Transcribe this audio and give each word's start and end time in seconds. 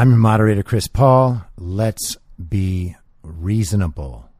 I'm 0.00 0.08
your 0.08 0.18
moderator, 0.18 0.62
Chris 0.62 0.88
Paul. 0.88 1.44
Let's 1.58 2.16
be 2.38 2.96
reasonable. 3.22 4.30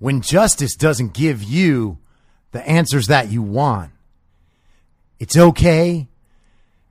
When 0.00 0.20
justice 0.20 0.74
doesn't 0.74 1.12
give 1.12 1.44
you 1.44 1.98
the 2.50 2.68
answers 2.68 3.06
that 3.06 3.30
you 3.30 3.40
want, 3.40 3.92
it's 5.20 5.36
okay 5.36 6.08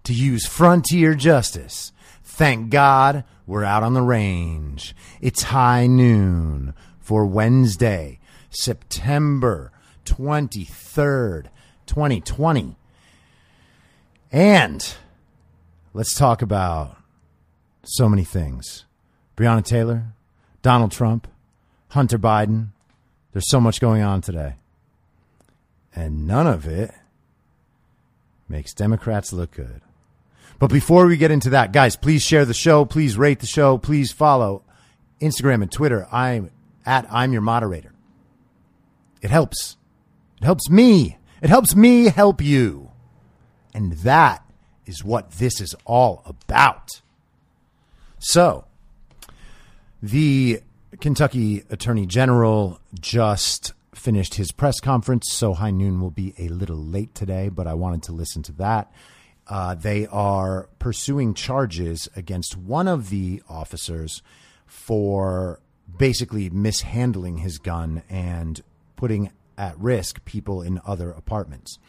to 0.06 0.14
use 0.14 0.48
frontier 0.48 1.14
justice. 1.14 1.92
Thank 2.24 2.70
God 2.70 3.26
we're 3.46 3.66
out 3.66 3.84
on 3.84 3.94
the 3.94 4.02
range. 4.02 4.96
It's 5.20 5.44
high 5.44 5.88
noon 5.88 6.74
for 7.02 7.26
Wednesday, 7.26 8.22
September 8.50 9.74
23rd, 10.06 11.48
2020. 11.86 12.78
And 14.32 14.96
let's 15.98 16.14
talk 16.14 16.44
about 16.44 16.96
so 17.84 18.08
many 18.08 18.24
things. 18.24 18.86
Breonna 19.36 19.66
Taylor, 19.66 20.14
Donald 20.62 20.92
Trump, 20.92 21.28
Hunter 21.90 22.20
Biden. 22.20 22.68
There's 23.34 23.50
so 23.50 23.60
much 23.60 23.82
going 23.82 24.04
on 24.04 24.22
today. 24.22 24.58
And 25.96 26.28
none 26.28 26.46
of 26.46 26.68
it 26.68 26.92
makes 28.48 28.76
Democrats 28.76 29.34
look 29.34 29.50
good. 29.50 29.82
But 30.60 30.70
before 30.70 31.08
we 31.08 31.18
get 31.18 31.32
into 31.32 31.50
that, 31.50 31.72
guys, 31.72 31.96
please 31.96 32.22
share 32.22 32.46
the 32.46 32.54
show. 32.54 32.86
Please 32.86 33.18
rate 33.18 33.40
the 33.40 33.48
show. 33.48 33.80
Please 33.80 34.12
follow 34.12 34.62
Instagram 35.20 35.64
and 35.64 35.72
Twitter. 35.72 36.08
I'm 36.12 36.52
at 36.86 37.12
I'm 37.12 37.34
your 37.34 37.42
moderator. 37.42 37.94
It 39.24 39.32
helps. 39.32 39.78
It 40.40 40.46
helps 40.46 40.70
me. 40.70 41.18
It 41.42 41.50
helps 41.50 41.76
me 41.76 42.06
help 42.06 42.40
you. 42.40 42.92
And 43.74 43.94
that 43.94 44.47
is 44.88 45.04
what 45.04 45.32
this 45.34 45.62
is 45.62 45.76
all 45.86 46.24
about. 46.26 47.02
So, 48.20 48.66
the 50.02 50.62
Kentucky 51.00 51.64
Attorney 51.70 52.06
General 52.06 52.80
just 53.00 53.74
finished 53.94 54.36
his 54.36 54.52
press 54.52 54.80
conference, 54.80 55.32
so 55.32 55.54
High 55.54 55.72
Noon 55.72 56.02
will 56.02 56.12
be 56.12 56.34
a 56.38 56.48
little 56.50 56.78
late 56.78 57.14
today, 57.14 57.50
but 57.50 57.68
I 57.68 57.74
wanted 57.74 58.04
to 58.04 58.12
listen 58.12 58.44
to 58.44 58.52
that. 58.54 58.92
Uh, 59.48 59.76
they 59.76 60.08
are 60.08 60.70
pursuing 60.80 61.34
charges 61.34 62.10
against 62.16 62.58
one 62.58 62.88
of 62.88 63.10
the 63.10 63.42
officers 63.50 64.22
for 64.66 65.60
basically 65.98 66.50
mishandling 66.50 67.38
his 67.38 67.58
gun 67.58 68.04
and 68.10 68.62
putting 68.96 69.32
at 69.58 69.78
risk 69.80 70.24
people 70.26 70.62
in 70.62 70.82
other 70.86 71.12
apartments. 71.12 71.80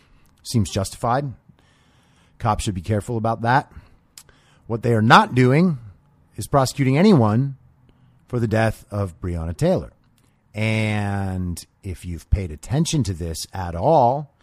Seems 0.42 0.70
justified. 0.70 1.34
Cops 2.38 2.64
should 2.64 2.74
be 2.74 2.80
careful 2.80 3.16
about 3.16 3.42
that. 3.42 3.72
What 4.66 4.82
they 4.82 4.92
are 4.92 5.02
not 5.02 5.34
doing 5.34 5.78
is 6.36 6.46
prosecuting 6.46 6.96
anyone 6.96 7.56
for 8.28 8.38
the 8.38 8.46
death 8.46 8.84
of 8.90 9.20
Breonna 9.20 9.56
Taylor. 9.56 9.92
And 10.54 11.64
if 11.82 12.04
you've 12.04 12.28
paid 12.30 12.50
attention 12.50 13.02
to 13.04 13.14
this 13.14 13.46
at 13.52 13.74
all 13.74 14.34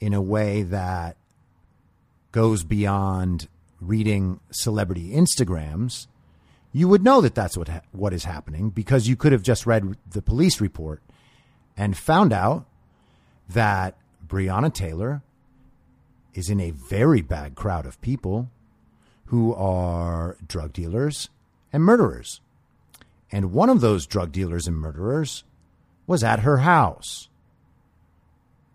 in 0.00 0.14
a 0.14 0.20
way 0.20 0.62
that 0.62 1.16
goes 2.32 2.64
beyond 2.64 3.48
reading 3.80 4.40
celebrity 4.50 5.10
Instagrams, 5.10 6.06
you 6.72 6.88
would 6.88 7.04
know 7.04 7.20
that 7.20 7.34
that's 7.34 7.56
what 7.56 7.68
ha- 7.68 7.82
what 7.92 8.12
is 8.12 8.24
happening 8.24 8.70
because 8.70 9.06
you 9.06 9.16
could 9.16 9.32
have 9.32 9.42
just 9.42 9.66
read 9.66 9.96
the 10.10 10.22
police 10.22 10.60
report 10.60 11.02
and 11.76 11.96
found 11.96 12.32
out 12.32 12.66
that 13.48 13.96
Breonna 14.26 14.72
Taylor 14.72 15.22
is 16.34 16.48
in 16.48 16.60
a 16.60 16.70
very 16.70 17.20
bad 17.20 17.54
crowd 17.54 17.86
of 17.86 18.00
people 18.00 18.50
who 19.26 19.54
are 19.54 20.36
drug 20.46 20.72
dealers 20.72 21.28
and 21.72 21.82
murderers. 21.82 22.40
And 23.30 23.52
one 23.52 23.70
of 23.70 23.80
those 23.80 24.06
drug 24.06 24.32
dealers 24.32 24.66
and 24.66 24.76
murderers 24.76 25.44
was 26.06 26.22
at 26.22 26.40
her 26.40 26.58
house. 26.58 27.28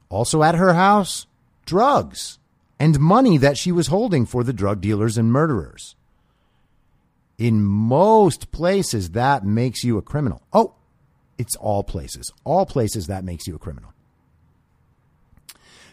Also 0.10 0.42
at 0.42 0.56
her 0.56 0.74
house, 0.74 1.28
drugs 1.66 2.40
and 2.80 3.00
money 3.00 3.38
that 3.38 3.58
she 3.58 3.72
was 3.72 3.88
holding 3.88 4.26
for 4.26 4.44
the 4.44 4.54
drug 4.54 4.82
dealers 4.82 5.18
and 5.18 5.32
murderers. 5.32 5.96
In 7.38 7.64
most 7.64 8.52
places, 8.52 9.12
that 9.12 9.46
makes 9.46 9.84
you 9.84 9.98
a 9.98 10.02
criminal. 10.02 10.42
Oh, 10.54 10.74
it's 11.38 11.56
all 11.58 11.84
places. 11.84 12.32
All 12.44 12.66
places 12.66 13.08
that 13.08 13.24
makes 13.24 13.46
you 13.46 13.56
a 13.56 13.60
criminal. 13.60 13.94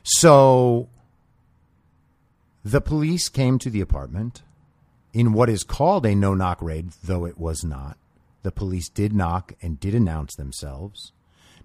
So 0.02 0.88
the 2.64 2.80
police 2.80 3.28
came 3.28 3.58
to 3.58 3.68
the 3.68 3.82
apartment 3.82 4.42
in 5.12 5.32
what 5.32 5.50
is 5.50 5.62
called 5.62 6.06
a 6.06 6.14
no 6.14 6.34
knock 6.34 6.62
raid, 6.62 6.90
though 7.04 7.26
it 7.26 7.38
was 7.38 7.62
not. 7.62 7.98
The 8.42 8.52
police 8.52 8.88
did 8.88 9.12
knock 9.12 9.52
and 9.62 9.78
did 9.78 9.94
announce 9.94 10.34
themselves. 10.34 11.12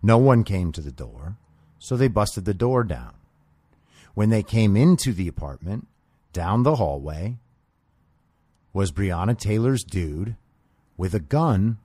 No 0.03 0.17
one 0.17 0.43
came 0.43 0.71
to 0.73 0.81
the 0.81 0.91
door, 0.91 1.37
so 1.77 1.95
they 1.95 2.07
busted 2.09 2.45
the 2.45 2.53
door 2.53 2.83
down. 2.83 3.13
When 4.13 4.29
they 4.29 4.43
came 4.43 4.75
into 4.75 5.13
the 5.13 5.27
apartment, 5.27 5.87
down 6.33 6.63
the 6.63 6.75
hallway, 6.75 7.37
was 8.73 8.91
Breonna 8.91 9.37
Taylor's 9.37 9.83
dude 9.83 10.35
with 10.97 11.13
a 11.13 11.19
gun 11.19 11.77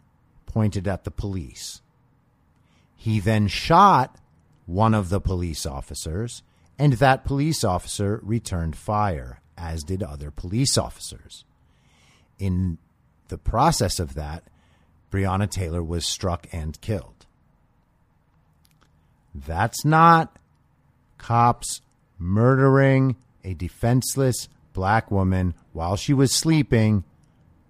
pointed 0.47 0.87
at 0.87 1.05
the 1.05 1.11
police. 1.11 1.81
He 2.97 3.21
then 3.21 3.49
shot 3.49 4.17
one 4.67 4.95
of 4.95 5.09
the 5.09 5.21
police 5.21 5.67
officers, 5.67 6.43
and 6.79 6.95
that 6.95 7.25
police 7.25 7.63
officer 7.65 8.21
returned 8.23 8.77
fire, 8.77 9.41
as 9.57 9.83
did 9.83 10.03
other 10.03 10.31
police 10.31 10.77
officers. 10.77 11.45
In 12.39 12.79
the 13.29 13.39
process 13.39 14.01
of 14.01 14.15
that, 14.15 14.45
Breonna 15.11 15.49
Taylor 15.49 15.83
was 15.83 16.05
struck 16.05 16.47
and 16.53 16.81
killed. 16.81 17.27
That's 19.35 19.85
not 19.85 20.39
cops 21.19 21.81
murdering 22.19 23.17
a 23.45 23.55
defenseless 23.55 24.49
black 24.73 25.11
woman 25.11 25.55
while 25.73 25.97
she 25.97 26.13
was 26.13 26.33
sleeping 26.33 27.05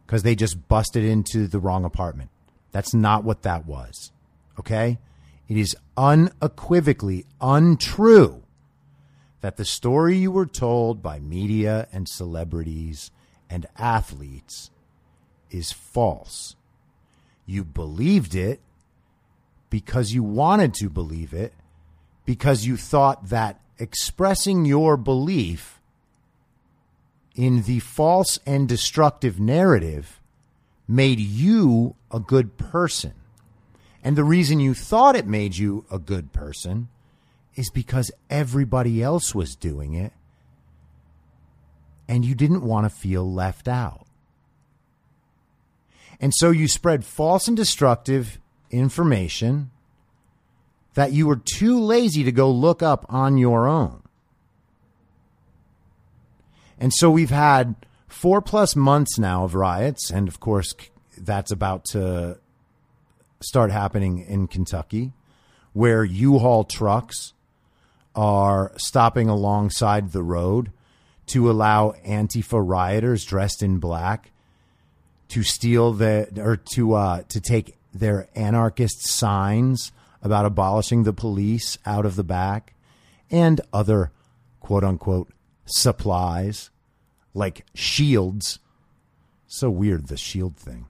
because 0.07 0.23
they 0.23 0.35
just 0.35 0.69
busted 0.69 1.05
into 1.05 1.47
the 1.47 1.59
wrong 1.59 1.85
apartment. 1.85 2.31
That's 2.73 2.95
not 2.95 3.25
what 3.25 3.43
that 3.43 3.67
was. 3.67 4.13
Okay? 4.59 4.99
It 5.49 5.57
is 5.57 5.77
unequivocally 5.97 7.27
untrue 7.41 8.44
that 9.45 9.59
the 9.59 9.65
story 9.67 10.17
you 10.17 10.31
were 10.31 10.47
told 10.47 11.03
by 11.03 11.21
media 11.21 11.87
and 11.93 12.09
celebrities 12.09 13.11
and 13.51 13.67
athletes 13.77 14.71
is 15.51 15.71
false. 15.71 16.57
You 17.45 17.63
believed 17.63 18.35
it 18.35 18.63
because 19.69 20.15
you 20.15 20.23
wanted 20.23 20.73
to 20.73 20.89
believe 20.89 21.35
it, 21.35 21.53
because 22.25 22.65
you 22.65 22.79
thought 22.79 23.29
that 23.29 23.61
expressing 23.79 24.65
your 24.65 24.97
belief 24.97 25.79
in 27.37 27.65
the 27.65 27.81
false 27.81 28.39
and 28.47 28.67
destructive 28.67 29.39
narrative 29.39 30.23
made 30.89 31.21
you 31.21 31.97
a 32.11 32.19
good 32.19 32.57
person. 32.57 33.13
And 34.03 34.17
the 34.17 34.25
reason 34.25 34.59
you 34.59 34.73
thought 34.73 35.17
it 35.17 35.27
made 35.27 35.59
you 35.59 35.85
a 35.91 35.99
good 35.99 36.33
person 36.33 36.89
is 37.57 37.71
because 37.71 38.11
everybody 38.29 39.03
else 39.03 39.35
was 39.35 39.55
doing 39.55 39.95
it 39.95 40.13
and 42.09 42.25
you 42.25 42.35
didn't 42.35 42.63
want 42.63 42.85
to 42.85 42.91
feel 42.91 43.31
left 43.31 43.69
out. 43.69 44.07
And 46.21 46.33
so 46.35 46.51
you 46.51 46.69
spread 46.69 47.05
false 47.05 47.49
and 47.49 47.57
destructive 47.57 48.39
information 48.71 49.71
that 50.95 51.13
you 51.13 51.27
were 51.27 51.37
too 51.37 51.79
lazy 51.81 52.25
to 52.25 52.33
go 52.33 52.51
look 52.51 52.83
up 52.83 53.05
on 53.09 53.37
your 53.37 53.67
own. 53.67 54.03
And 56.79 56.93
so 56.93 57.11
we've 57.11 57.31
had 57.31 57.75
four 58.07 58.41
plus 58.41 58.77
months 58.77 59.19
now 59.19 59.45
of 59.45 59.55
riots, 59.55 60.11
and 60.11 60.29
of 60.29 60.41
course, 60.41 60.75
that's 61.17 61.51
about 61.51 61.85
to 61.87 62.39
start 63.41 63.71
happening 63.71 64.19
in 64.19 64.47
Kentucky, 64.47 65.13
where 65.73 66.05
U 66.05 66.39
Haul 66.39 66.65
trucks 66.65 67.33
are 68.15 68.73
stopping 68.77 69.29
alongside 69.29 70.13
the 70.13 70.23
road 70.23 70.71
to 71.27 71.51
allow 71.51 71.93
Antifa 72.07 72.63
rioters 72.65 73.25
dressed 73.25 73.63
in 73.63 73.79
black 73.79 74.31
to 75.29 75.43
steal 75.43 75.93
the 75.93 76.29
or 76.37 76.57
to 76.57 76.95
uh, 76.95 77.23
to 77.29 77.41
take 77.41 77.77
their 77.93 78.29
anarchist 78.35 79.07
signs 79.07 79.93
about 80.23 80.45
abolishing 80.45 81.05
the 81.05 81.13
police 81.13 81.79
out 81.87 82.07
of 82.07 82.17
the 82.17 82.25
back 82.25 82.75
and 83.31 83.61
other 83.73 84.11
quote 84.61 84.85
unquote 84.85 85.29
supplies 85.67 86.71
like 87.33 87.65
shields. 87.75 88.59
So 89.47 89.71
weird 89.71 90.09
the 90.09 90.17
shield 90.17 90.57
thing. 90.57 90.87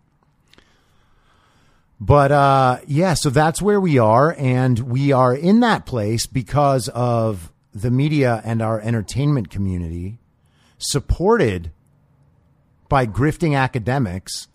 But 2.00 2.32
uh, 2.32 2.78
yeah, 2.86 3.14
so 3.14 3.30
that's 3.30 3.62
where 3.62 3.80
we 3.80 3.98
are, 3.98 4.34
and 4.38 4.78
we 4.80 5.12
are 5.12 5.34
in 5.34 5.60
that 5.60 5.86
place 5.86 6.26
because 6.26 6.88
of 6.88 7.52
the 7.72 7.90
media 7.90 8.42
and 8.44 8.60
our 8.60 8.80
entertainment 8.80 9.50
community, 9.50 10.18
supported 10.78 11.70
by 12.88 13.06
grifting 13.06 13.56
academics 13.56 14.48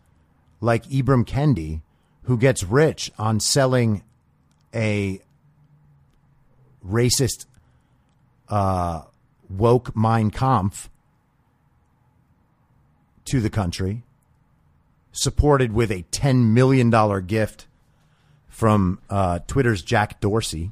like 0.62 0.86
Ibram 0.86 1.26
Kendi, 1.26 1.82
who 2.24 2.38
gets 2.38 2.64
rich 2.64 3.12
on 3.18 3.40
selling 3.40 4.04
a 4.74 5.22
racist 6.86 7.46
uh, 8.50 9.04
woke 9.50 9.96
Mein 9.96 10.30
Kampf 10.30 10.90
to 13.26 13.40
the 13.40 13.50
country 13.50 14.04
supported 15.22 15.74
with 15.74 15.92
a 15.92 16.04
$10 16.12 16.52
million 16.54 16.90
gift 17.26 17.68
from 18.48 19.00
uh, 19.10 19.40
Twitter's 19.48 19.82
Jack 19.82 20.20
Dorsey. 20.20 20.72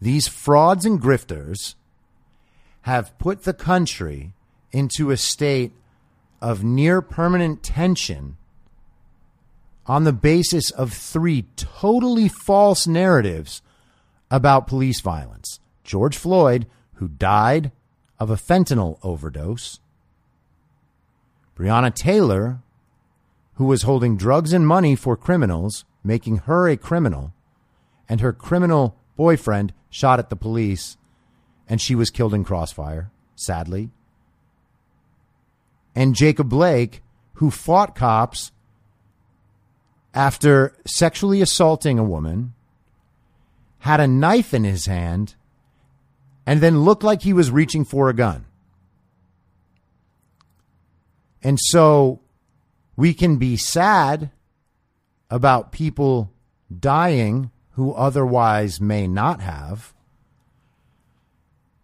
These 0.00 0.28
frauds 0.28 0.84
and 0.84 1.00
grifters 1.00 1.74
have 2.82 3.16
put 3.18 3.44
the 3.44 3.54
country 3.54 4.32
into 4.72 5.10
a 5.10 5.16
state 5.16 5.72
of 6.40 6.64
near 6.64 7.00
permanent 7.00 7.62
tension 7.62 8.36
on 9.86 10.04
the 10.04 10.12
basis 10.12 10.70
of 10.70 10.92
three 10.92 11.42
totally 11.56 12.28
false 12.28 12.86
narratives 12.86 13.62
about 14.30 14.66
police 14.66 15.00
violence 15.00 15.60
George 15.84 16.16
Floyd, 16.16 16.66
who 16.94 17.08
died 17.08 17.72
of 18.18 18.30
a 18.30 18.36
fentanyl 18.36 18.98
overdose, 19.02 19.80
Breonna 21.56 21.94
Taylor, 21.94 22.60
who 23.54 23.64
was 23.64 23.82
holding 23.82 24.16
drugs 24.16 24.52
and 24.52 24.66
money 24.66 24.96
for 24.96 25.16
criminals, 25.16 25.84
making 26.02 26.38
her 26.38 26.68
a 26.68 26.76
criminal, 26.76 27.32
and 28.08 28.20
her 28.20 28.32
criminal 28.32 28.96
boyfriend 29.16 29.72
shot 29.90 30.18
at 30.18 30.30
the 30.30 30.36
police, 30.36 30.96
and 31.68 31.80
she 31.80 31.94
was 31.94 32.10
killed 32.10 32.34
in 32.34 32.44
crossfire, 32.44 33.10
sadly. 33.36 33.90
And 35.94 36.14
Jacob 36.14 36.48
Blake, 36.48 37.02
who 37.34 37.50
fought 37.50 37.94
cops 37.94 38.52
after 40.14 40.76
sexually 40.86 41.40
assaulting 41.40 41.98
a 41.98 42.04
woman, 42.04 42.54
had 43.80 44.00
a 44.00 44.06
knife 44.06 44.54
in 44.54 44.64
his 44.64 44.86
hand, 44.86 45.34
and 46.46 46.60
then 46.60 46.82
looked 46.82 47.02
like 47.02 47.22
he 47.22 47.32
was 47.32 47.50
reaching 47.50 47.84
for 47.84 48.08
a 48.08 48.14
gun. 48.14 48.46
And 51.42 51.58
so 51.60 52.20
we 52.96 53.14
can 53.14 53.36
be 53.36 53.56
sad 53.56 54.30
about 55.30 55.72
people 55.72 56.30
dying 56.78 57.50
who 57.72 57.92
otherwise 57.94 58.80
may 58.80 59.06
not 59.06 59.40
have, 59.40 59.94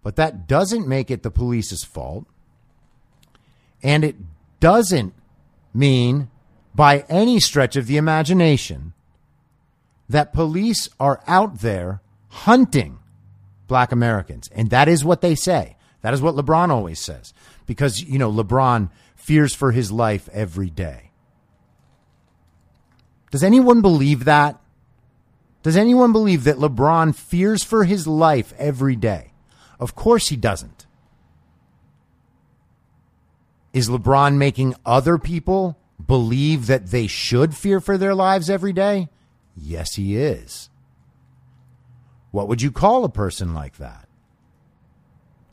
but 0.02 0.16
that 0.16 0.46
doesn't 0.46 0.86
make 0.86 1.10
it 1.10 1.22
the 1.22 1.30
police's 1.30 1.82
fault. 1.82 2.26
And 3.82 4.04
it 4.04 4.16
doesn't 4.60 5.14
mean, 5.72 6.30
by 6.74 7.04
any 7.08 7.40
stretch 7.40 7.76
of 7.76 7.86
the 7.86 7.96
imagination, 7.96 8.92
that 10.08 10.32
police 10.32 10.88
are 10.98 11.22
out 11.26 11.60
there 11.60 12.00
hunting 12.28 12.98
black 13.66 13.92
Americans. 13.92 14.48
And 14.52 14.70
that 14.70 14.88
is 14.88 15.04
what 15.04 15.20
they 15.20 15.34
say. 15.34 15.76
That 16.02 16.14
is 16.14 16.22
what 16.22 16.34
LeBron 16.34 16.70
always 16.70 17.00
says. 17.00 17.32
Because, 17.66 18.02
you 18.02 18.18
know, 18.18 18.32
LeBron 18.32 18.90
fears 19.28 19.54
for 19.54 19.72
his 19.72 19.92
life 19.92 20.26
every 20.32 20.70
day. 20.70 21.10
Does 23.30 23.44
anyone 23.44 23.82
believe 23.82 24.24
that? 24.24 24.58
Does 25.62 25.76
anyone 25.76 26.12
believe 26.12 26.44
that 26.44 26.56
LeBron 26.56 27.14
fears 27.14 27.62
for 27.62 27.84
his 27.84 28.06
life 28.06 28.54
every 28.56 28.96
day? 28.96 29.32
Of 29.78 29.94
course 29.94 30.28
he 30.28 30.36
doesn't. 30.36 30.86
Is 33.74 33.90
LeBron 33.90 34.38
making 34.38 34.74
other 34.86 35.18
people 35.18 35.76
believe 36.06 36.66
that 36.66 36.86
they 36.86 37.06
should 37.06 37.54
fear 37.54 37.80
for 37.80 37.98
their 37.98 38.14
lives 38.14 38.48
every 38.48 38.72
day? 38.72 39.10
Yes, 39.54 39.96
he 39.96 40.16
is. 40.16 40.70
What 42.30 42.48
would 42.48 42.62
you 42.62 42.72
call 42.72 43.04
a 43.04 43.10
person 43.10 43.52
like 43.52 43.76
that? 43.76 44.08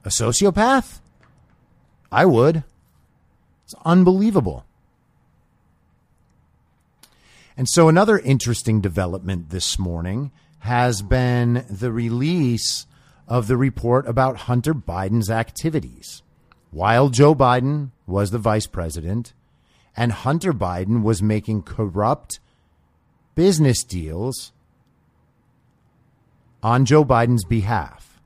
A 0.05 0.09
sociopath? 0.09 1.01
I 2.09 2.23
would. 2.23 2.63
It's 3.65 3.75
unbelievable. 3.83 4.65
And 7.57 7.67
so, 7.69 7.89
another 7.89 8.19
interesting 8.19 8.79
development 8.79 9.49
this 9.49 9.79
morning 9.79 10.31
has 10.59 11.01
been 11.01 11.65
the 11.69 11.91
release 11.91 12.85
of 13.27 13.47
the 13.47 13.57
report 13.57 14.07
about 14.07 14.37
Hunter 14.41 14.73
Biden's 14.73 15.29
activities. 15.29 16.21
While 16.71 17.09
Joe 17.09 17.33
Biden 17.33 17.91
was 18.05 18.31
the 18.31 18.37
vice 18.37 18.67
president 18.67 19.33
and 19.95 20.11
Hunter 20.11 20.53
Biden 20.53 21.01
was 21.01 21.23
making 21.23 21.63
corrupt 21.63 22.39
business 23.33 23.83
deals 23.83 24.51
on 26.61 26.85
Joe 26.85 27.05
Biden's 27.05 27.45
behalf. 27.45 28.19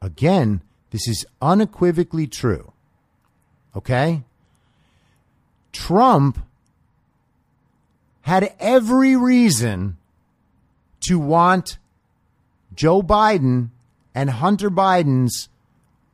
Again, 0.00 0.62
this 0.92 1.08
is 1.08 1.26
unequivocally 1.40 2.26
true. 2.26 2.72
Okay? 3.74 4.22
Trump 5.72 6.38
had 8.20 8.54
every 8.60 9.16
reason 9.16 9.96
to 11.00 11.18
want 11.18 11.78
Joe 12.74 13.02
Biden 13.02 13.70
and 14.14 14.30
Hunter 14.30 14.70
Biden's 14.70 15.48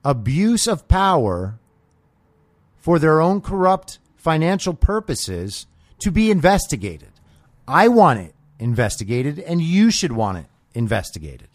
abuse 0.04 0.66
of 0.66 0.88
power 0.88 1.58
for 2.78 3.00
their 3.00 3.20
own 3.20 3.40
corrupt 3.40 3.98
financial 4.16 4.74
purposes 4.74 5.66
to 5.98 6.12
be 6.12 6.30
investigated. 6.30 7.10
I 7.66 7.88
want 7.88 8.20
it 8.20 8.34
investigated, 8.60 9.40
and 9.40 9.60
you 9.60 9.90
should 9.90 10.12
want 10.12 10.38
it 10.38 10.46
investigated. 10.72 11.48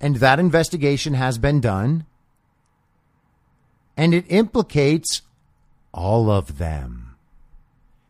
And 0.00 0.16
that 0.16 0.38
investigation 0.38 1.14
has 1.14 1.38
been 1.38 1.60
done. 1.60 2.06
And 3.96 4.14
it 4.14 4.24
implicates 4.28 5.22
all 5.92 6.30
of 6.30 6.58
them. 6.58 7.16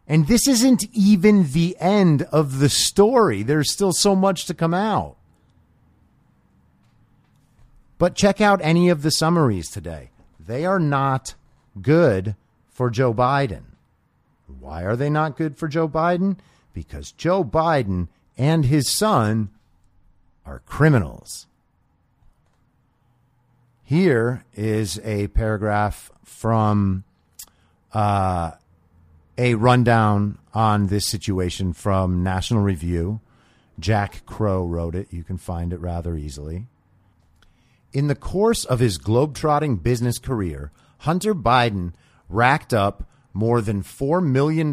And 0.06 0.26
this 0.26 0.48
isn't 0.48 0.84
even 0.92 1.52
the 1.52 1.76
end 1.78 2.22
of 2.32 2.58
the 2.58 2.68
story. 2.68 3.42
There's 3.42 3.72
still 3.72 3.92
so 3.92 4.14
much 4.14 4.46
to 4.46 4.54
come 4.54 4.74
out. 4.74 5.16
But 7.98 8.14
check 8.14 8.40
out 8.40 8.60
any 8.62 8.88
of 8.88 9.02
the 9.02 9.10
summaries 9.10 9.68
today. 9.70 10.10
They 10.38 10.64
are 10.64 10.78
not 10.78 11.34
good 11.80 12.36
for 12.70 12.90
Joe 12.90 13.12
Biden. 13.12 13.62
Why 14.60 14.84
are 14.84 14.96
they 14.96 15.10
not 15.10 15.36
good 15.36 15.58
for 15.58 15.68
Joe 15.68 15.88
Biden? 15.88 16.36
Because 16.72 17.12
Joe 17.12 17.44
Biden 17.44 18.08
and 18.38 18.64
his 18.64 18.88
son 18.88 19.50
are 20.46 20.62
criminals. 20.64 21.46
Here 23.88 24.44
is 24.54 25.00
a 25.02 25.28
paragraph 25.28 26.12
from 26.22 27.04
uh, 27.94 28.50
a 29.38 29.54
rundown 29.54 30.36
on 30.52 30.88
this 30.88 31.08
situation 31.08 31.72
from 31.72 32.22
National 32.22 32.60
Review. 32.60 33.20
Jack 33.80 34.26
Crowe 34.26 34.66
wrote 34.66 34.94
it. 34.94 35.08
You 35.10 35.24
can 35.24 35.38
find 35.38 35.72
it 35.72 35.80
rather 35.80 36.16
easily. 36.16 36.66
In 37.90 38.08
the 38.08 38.14
course 38.14 38.66
of 38.66 38.78
his 38.78 38.98
globetrotting 38.98 39.82
business 39.82 40.18
career, 40.18 40.70
Hunter 40.98 41.34
Biden 41.34 41.94
racked 42.28 42.74
up 42.74 43.08
more 43.32 43.62
than 43.62 43.82
$4 43.82 44.22
million 44.22 44.70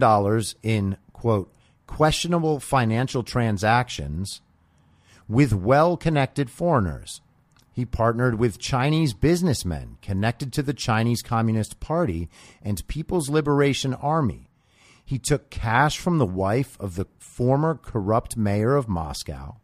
in, 0.61 0.97
quote, 1.13 1.53
questionable 1.87 2.59
financial 2.59 3.23
transactions 3.23 4.41
with 5.29 5.53
well 5.53 5.95
connected 5.95 6.49
foreigners. 6.49 7.21
He 7.75 7.83
partnered 7.83 8.39
with 8.39 8.57
Chinese 8.57 9.13
businessmen 9.13 9.97
connected 10.01 10.53
to 10.53 10.63
the 10.63 10.73
Chinese 10.73 11.21
Communist 11.21 11.81
Party 11.81 12.29
and 12.61 12.87
People's 12.87 13.27
Liberation 13.27 13.93
Army. 13.93 14.49
He 15.03 15.19
took 15.19 15.49
cash 15.49 15.97
from 15.97 16.17
the 16.17 16.25
wife 16.25 16.77
of 16.79 16.95
the 16.95 17.07
former 17.19 17.75
corrupt 17.75 18.37
mayor 18.37 18.77
of 18.77 18.87
Moscow, 18.87 19.57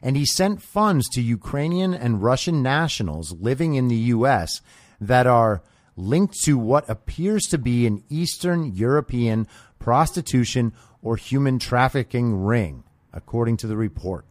and 0.00 0.16
he 0.16 0.24
sent 0.24 0.62
funds 0.62 1.08
to 1.08 1.20
Ukrainian 1.20 1.94
and 1.94 2.22
Russian 2.22 2.62
nationals 2.62 3.32
living 3.32 3.74
in 3.74 3.88
the 3.88 4.12
U.S. 4.14 4.60
that 5.00 5.26
are 5.26 5.60
linked 5.96 6.36
to 6.44 6.56
what 6.56 6.88
appears 6.88 7.42
to 7.46 7.58
be 7.58 7.88
an 7.88 8.04
Eastern 8.08 8.72
European 8.72 9.48
prostitution 9.80 10.72
or 11.02 11.16
human 11.16 11.58
trafficking 11.58 12.36
ring, 12.44 12.84
according 13.12 13.56
to 13.56 13.66
the 13.66 13.76
report. 13.76 14.26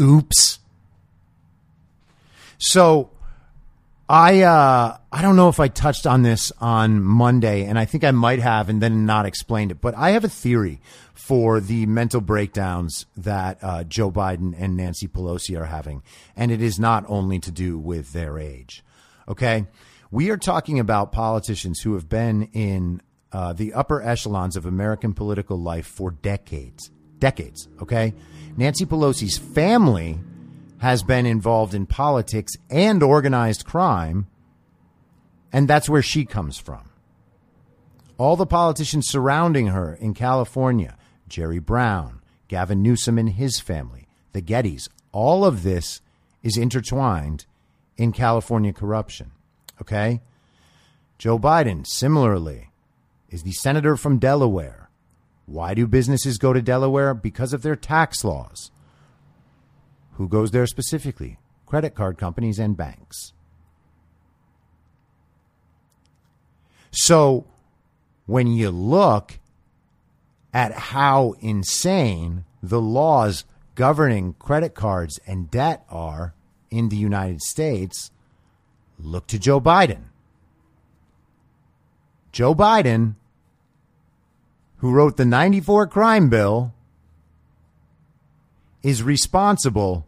Oops. 0.00 0.58
So 2.58 3.10
I 4.08 4.42
uh, 4.42 4.98
I 5.10 5.22
don't 5.22 5.36
know 5.36 5.48
if 5.48 5.58
I 5.58 5.68
touched 5.68 6.06
on 6.06 6.22
this 6.22 6.52
on 6.60 7.02
Monday, 7.02 7.64
and 7.64 7.78
I 7.78 7.86
think 7.86 8.04
I 8.04 8.12
might 8.12 8.38
have, 8.38 8.68
and 8.68 8.80
then 8.80 9.04
not 9.04 9.26
explained 9.26 9.72
it. 9.72 9.80
But 9.80 9.96
I 9.96 10.10
have 10.10 10.24
a 10.24 10.28
theory 10.28 10.80
for 11.12 11.58
the 11.60 11.86
mental 11.86 12.20
breakdowns 12.20 13.06
that 13.16 13.58
uh, 13.62 13.82
Joe 13.84 14.12
Biden 14.12 14.54
and 14.56 14.76
Nancy 14.76 15.08
Pelosi 15.08 15.60
are 15.60 15.66
having, 15.66 16.02
and 16.36 16.52
it 16.52 16.62
is 16.62 16.78
not 16.78 17.04
only 17.08 17.40
to 17.40 17.50
do 17.50 17.78
with 17.78 18.12
their 18.12 18.38
age. 18.38 18.84
Okay, 19.28 19.66
we 20.12 20.30
are 20.30 20.36
talking 20.36 20.78
about 20.78 21.10
politicians 21.10 21.80
who 21.80 21.94
have 21.94 22.08
been 22.08 22.44
in 22.52 23.02
uh, 23.32 23.52
the 23.54 23.74
upper 23.74 24.00
echelons 24.00 24.56
of 24.56 24.66
American 24.66 25.14
political 25.14 25.60
life 25.60 25.86
for 25.86 26.12
decades, 26.12 26.92
decades. 27.18 27.66
Okay, 27.82 28.14
Nancy 28.56 28.86
Pelosi's 28.86 29.36
family 29.36 30.18
has 30.78 31.02
been 31.02 31.26
involved 31.26 31.74
in 31.74 31.86
politics 31.86 32.54
and 32.70 33.02
organized 33.02 33.66
crime, 33.66 34.26
and 35.52 35.68
that's 35.68 35.88
where 35.88 36.02
she 36.02 36.24
comes 36.24 36.58
from. 36.58 36.90
All 38.18 38.36
the 38.36 38.46
politicians 38.46 39.08
surrounding 39.08 39.68
her 39.68 39.94
in 39.94 40.14
California, 40.14 40.96
Jerry 41.28 41.58
Brown, 41.58 42.22
Gavin 42.48 42.82
Newsom 42.82 43.18
and 43.18 43.30
his 43.30 43.60
family, 43.60 44.08
the 44.32 44.40
Gettys, 44.40 44.88
all 45.12 45.44
of 45.44 45.62
this 45.62 46.00
is 46.42 46.56
intertwined 46.56 47.44
in 47.96 48.12
California 48.12 48.72
corruption. 48.72 49.32
Okay? 49.82 50.22
Joe 51.18 51.38
Biden, 51.38 51.86
similarly, 51.86 52.70
is 53.28 53.42
the 53.42 53.52
senator 53.52 53.96
from 53.96 54.18
Delaware. 54.18 54.85
Why 55.46 55.74
do 55.74 55.86
businesses 55.86 56.38
go 56.38 56.52
to 56.52 56.60
Delaware? 56.60 57.14
Because 57.14 57.52
of 57.52 57.62
their 57.62 57.76
tax 57.76 58.24
laws. 58.24 58.70
Who 60.14 60.28
goes 60.28 60.50
there 60.50 60.66
specifically? 60.66 61.38
Credit 61.66 61.94
card 61.94 62.18
companies 62.18 62.58
and 62.58 62.76
banks. 62.76 63.32
So 66.90 67.46
when 68.26 68.48
you 68.48 68.70
look 68.70 69.38
at 70.52 70.72
how 70.72 71.34
insane 71.40 72.44
the 72.62 72.80
laws 72.80 73.44
governing 73.74 74.34
credit 74.38 74.74
cards 74.74 75.20
and 75.26 75.50
debt 75.50 75.84
are 75.90 76.34
in 76.70 76.88
the 76.88 76.96
United 76.96 77.42
States, 77.42 78.10
look 78.98 79.26
to 79.28 79.38
Joe 79.38 79.60
Biden. 79.60 80.04
Joe 82.32 82.54
Biden, 82.54 83.14
who 84.78 84.92
wrote 84.92 85.16
the 85.16 85.24
94 85.24 85.86
crime 85.86 86.28
bill, 86.28 86.72
is 88.82 89.02
responsible 89.02 90.06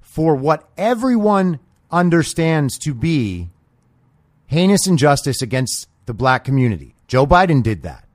for 0.00 0.34
what 0.34 0.68
everyone 0.76 1.58
understands 1.90 2.78
to 2.78 2.92
be 2.94 3.48
heinous 4.46 4.86
injustice 4.86 5.40
against 5.40 5.88
the 6.06 6.14
black 6.14 6.44
community. 6.44 6.94
Joe 7.06 7.26
Biden 7.26 7.62
did 7.62 7.82
that. 7.82 8.06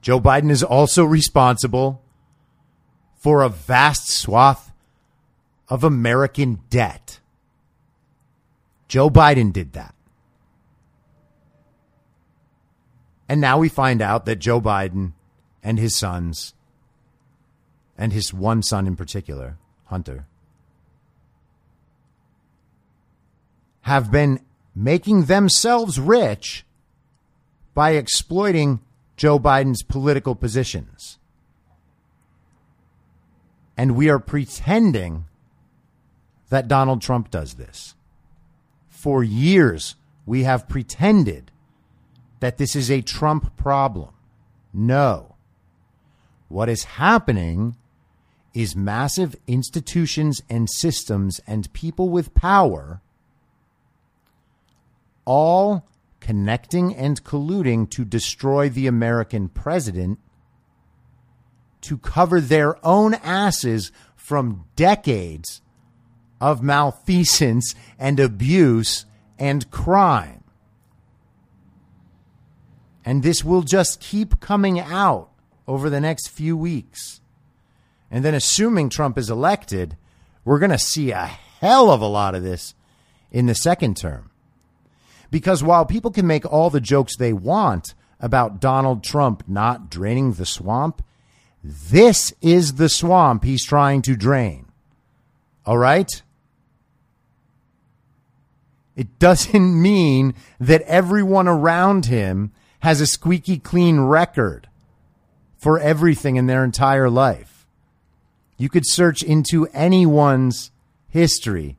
Joe 0.00 0.20
Biden 0.20 0.50
is 0.50 0.62
also 0.62 1.04
responsible 1.04 2.02
for 3.16 3.42
a 3.42 3.48
vast 3.48 4.10
swath 4.10 4.72
of 5.68 5.84
American 5.84 6.60
debt. 6.70 7.20
Joe 8.88 9.10
Biden 9.10 9.52
did 9.52 9.74
that. 9.74 9.94
And 13.30 13.40
now 13.40 13.58
we 13.58 13.68
find 13.68 14.02
out 14.02 14.24
that 14.24 14.40
Joe 14.40 14.60
Biden 14.60 15.12
and 15.62 15.78
his 15.78 15.96
sons 15.96 16.52
and 17.96 18.12
his 18.12 18.34
one 18.34 18.60
son 18.60 18.88
in 18.88 18.96
particular, 18.96 19.56
Hunter, 19.84 20.26
have 23.82 24.10
been 24.10 24.40
making 24.74 25.26
themselves 25.26 26.00
rich 26.00 26.64
by 27.72 27.92
exploiting 27.92 28.80
Joe 29.16 29.38
Biden's 29.38 29.84
political 29.84 30.34
positions. 30.34 31.20
And 33.76 33.94
we 33.94 34.10
are 34.10 34.18
pretending 34.18 35.26
that 36.48 36.66
Donald 36.66 37.00
Trump 37.00 37.30
does 37.30 37.54
this. 37.54 37.94
For 38.88 39.22
years, 39.22 39.94
we 40.26 40.42
have 40.42 40.68
pretended 40.68 41.52
that 42.40 42.58
this 42.58 42.74
is 42.74 42.90
a 42.90 43.02
Trump 43.02 43.56
problem. 43.56 44.10
No. 44.72 45.36
What 46.48 46.68
is 46.68 46.84
happening 46.84 47.76
is 48.52 48.74
massive 48.74 49.36
institutions 49.46 50.42
and 50.50 50.68
systems 50.68 51.40
and 51.46 51.72
people 51.72 52.08
with 52.08 52.34
power 52.34 53.00
all 55.24 55.86
connecting 56.18 56.94
and 56.94 57.22
colluding 57.22 57.88
to 57.90 58.04
destroy 58.04 58.68
the 58.68 58.86
American 58.86 59.48
president 59.48 60.18
to 61.80 61.96
cover 61.96 62.40
their 62.40 62.84
own 62.84 63.14
asses 63.14 63.92
from 64.16 64.64
decades 64.76 65.62
of 66.40 66.62
malfeasance 66.62 67.74
and 67.98 68.18
abuse 68.18 69.06
and 69.38 69.70
crime. 69.70 70.39
And 73.04 73.22
this 73.22 73.44
will 73.44 73.62
just 73.62 74.00
keep 74.00 74.40
coming 74.40 74.78
out 74.78 75.30
over 75.66 75.88
the 75.88 76.00
next 76.00 76.28
few 76.28 76.56
weeks. 76.56 77.20
And 78.10 78.24
then, 78.24 78.34
assuming 78.34 78.88
Trump 78.88 79.16
is 79.16 79.30
elected, 79.30 79.96
we're 80.44 80.58
going 80.58 80.70
to 80.70 80.78
see 80.78 81.12
a 81.12 81.26
hell 81.26 81.90
of 81.90 82.00
a 82.00 82.06
lot 82.06 82.34
of 82.34 82.42
this 82.42 82.74
in 83.30 83.46
the 83.46 83.54
second 83.54 83.96
term. 83.96 84.30
Because 85.30 85.62
while 85.62 85.86
people 85.86 86.10
can 86.10 86.26
make 86.26 86.44
all 86.44 86.70
the 86.70 86.80
jokes 86.80 87.16
they 87.16 87.32
want 87.32 87.94
about 88.18 88.60
Donald 88.60 89.04
Trump 89.04 89.44
not 89.46 89.88
draining 89.88 90.32
the 90.32 90.46
swamp, 90.46 91.02
this 91.62 92.34
is 92.40 92.74
the 92.74 92.88
swamp 92.88 93.44
he's 93.44 93.64
trying 93.64 94.02
to 94.02 94.16
drain. 94.16 94.66
All 95.64 95.78
right? 95.78 96.22
It 98.96 99.18
doesn't 99.18 99.80
mean 99.80 100.34
that 100.58 100.82
everyone 100.82 101.48
around 101.48 102.06
him 102.06 102.52
has 102.80 103.00
a 103.00 103.06
squeaky 103.06 103.58
clean 103.58 104.00
record 104.00 104.68
for 105.56 105.78
everything 105.78 106.36
in 106.36 106.46
their 106.46 106.64
entire 106.64 107.10
life. 107.10 107.66
You 108.56 108.68
could 108.68 108.86
search 108.86 109.22
into 109.22 109.66
anyone's 109.68 110.70
history 111.08 111.76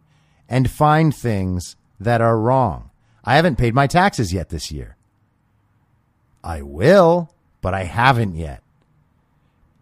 and 0.48 0.70
find 0.70 1.15
things 1.15 1.75
that 2.00 2.22
are 2.22 2.39
wrong. 2.39 2.89
I 3.24 3.36
haven't 3.36 3.58
paid 3.58 3.74
my 3.74 3.88
taxes 3.88 4.34
yet 4.34 4.50
this 4.50 4.72
year. 4.72 4.98
I 6.43 6.62
will, 6.62 7.34
but 7.62 7.74
I 7.74 7.84
haven't 7.84 8.36
yet. 8.36 8.63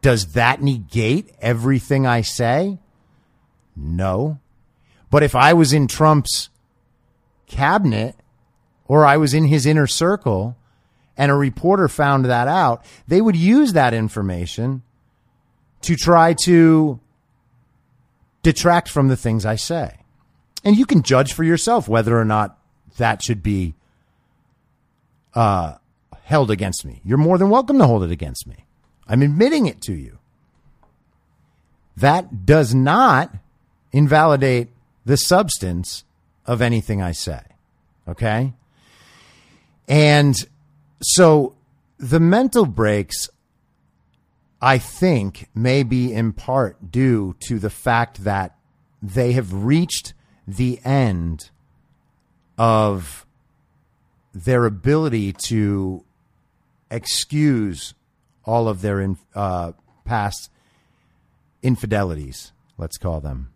Does 0.01 0.33
that 0.33 0.61
negate 0.61 1.33
everything 1.41 2.05
I 2.05 2.21
say? 2.21 2.79
No. 3.75 4.39
But 5.09 5.23
if 5.23 5.35
I 5.35 5.53
was 5.53 5.73
in 5.73 5.87
Trump's 5.87 6.49
cabinet 7.47 8.15
or 8.87 9.05
I 9.05 9.17
was 9.17 9.33
in 9.33 9.45
his 9.45 9.65
inner 9.65 9.87
circle 9.87 10.55
and 11.19 11.29
a 11.29 11.35
reporter 11.35 11.89
found 11.89 12.23
that 12.25 12.47
out, 12.47 12.85
they 13.09 13.19
would 13.19 13.35
use 13.35 13.73
that 13.73 13.93
information 13.93 14.81
to 15.81 15.97
try 15.97 16.33
to 16.45 16.97
detract 18.41 18.87
from 18.89 19.09
the 19.09 19.17
things 19.17 19.45
I 19.45 19.57
say. 19.57 19.97
And 20.63 20.77
you 20.77 20.85
can 20.85 21.03
judge 21.03 21.33
for 21.33 21.43
yourself 21.43 21.89
whether 21.89 22.17
or 22.17 22.23
not 22.23 22.57
that 22.97 23.21
should 23.21 23.43
be 23.43 23.75
uh, 25.35 25.75
held 26.23 26.51
against 26.51 26.85
me. 26.85 27.01
You're 27.03 27.17
more 27.17 27.37
than 27.37 27.49
welcome 27.49 27.77
to 27.79 27.85
hold 27.85 28.03
it 28.03 28.11
against 28.11 28.47
me. 28.47 28.65
I'm 29.05 29.21
admitting 29.21 29.65
it 29.65 29.81
to 29.83 29.93
you. 29.93 30.19
That 31.97 32.45
does 32.45 32.73
not 32.73 33.35
invalidate 33.91 34.69
the 35.05 35.17
substance 35.17 36.05
of 36.45 36.61
anything 36.61 37.01
I 37.01 37.11
say. 37.11 37.41
Okay? 38.07 38.53
And 39.89 40.35
so 41.01 41.55
the 41.97 42.19
mental 42.19 42.65
breaks, 42.65 43.29
I 44.61 44.77
think, 44.77 45.49
may 45.53 45.83
be 45.83 46.13
in 46.13 46.33
part 46.33 46.91
due 46.91 47.35
to 47.47 47.59
the 47.59 47.69
fact 47.69 48.23
that 48.23 48.55
they 49.01 49.31
have 49.33 49.53
reached 49.53 50.13
the 50.47 50.79
end 50.83 51.49
of 52.57 53.25
their 54.33 54.65
ability 54.65 55.33
to 55.33 56.03
excuse 56.91 57.93
all 58.43 58.67
of 58.67 58.81
their 58.81 58.99
in, 58.99 59.17
uh, 59.35 59.71
past 60.05 60.49
infidelities, 61.61 62.51
let's 62.77 62.97
call 62.97 63.21
them. 63.21 63.51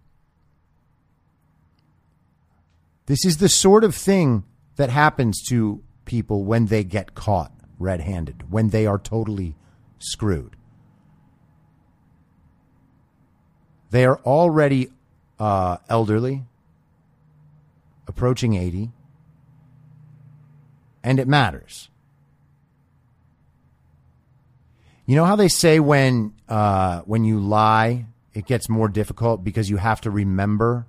This 3.06 3.26
is 3.26 3.38
the 3.38 3.50
sort 3.50 3.84
of 3.84 3.96
thing 3.96 4.44
that 4.76 4.90
happens 4.90 5.42
to 5.50 5.84
people 6.06 6.44
when 6.44 6.68
they 6.68 6.84
get 6.84 7.16
caught 7.16 7.52
red 7.80 8.02
handed, 8.02 8.52
when 8.52 8.70
they 8.70 8.86
are 8.86 8.98
totally 8.98 9.56
screwed. 10.00 10.56
They 13.92 14.06
are 14.06 14.20
already 14.22 14.90
uh, 15.40 15.78
elderly, 15.88 16.44
approaching 18.08 18.56
80, 18.56 18.92
and 21.04 21.20
it 21.20 21.28
matters. 21.28 21.90
You 25.06 25.16
know 25.16 25.26
how 25.26 25.36
they 25.36 25.50
say 25.50 25.80
when 25.80 26.34
uh, 26.48 27.02
when 27.02 27.26
you 27.26 27.40
lie, 27.40 28.06
it 28.34 28.46
gets 28.46 28.70
more 28.70 28.88
difficult 28.88 29.44
because 29.44 29.70
you 29.70 29.78
have 29.78 30.02
to 30.02 30.12
remember 30.12 30.88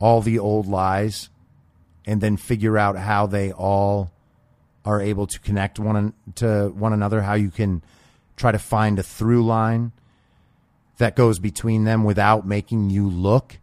all 0.00 0.20
the 0.20 0.38
old 0.38 0.66
lies 0.66 1.30
and 2.04 2.20
then 2.20 2.36
figure 2.36 2.76
out 2.76 2.96
how 2.96 3.26
they 3.26 3.52
all 3.52 4.10
are 4.84 5.00
able 5.00 5.26
to 5.26 5.38
connect 5.40 5.78
one 5.78 6.14
to 6.36 6.68
one 6.74 6.92
another, 6.92 7.22
how 7.22 7.34
you 7.34 7.50
can 7.50 7.82
try 8.36 8.52
to 8.52 8.58
find 8.58 8.98
a 8.98 9.02
through 9.02 9.44
line 9.44 9.92
that 10.98 11.16
goes 11.16 11.38
between 11.38 11.84
them 11.84 12.04
without 12.04 12.46
making 12.46 12.90
you 12.90 13.08
look 13.08 13.58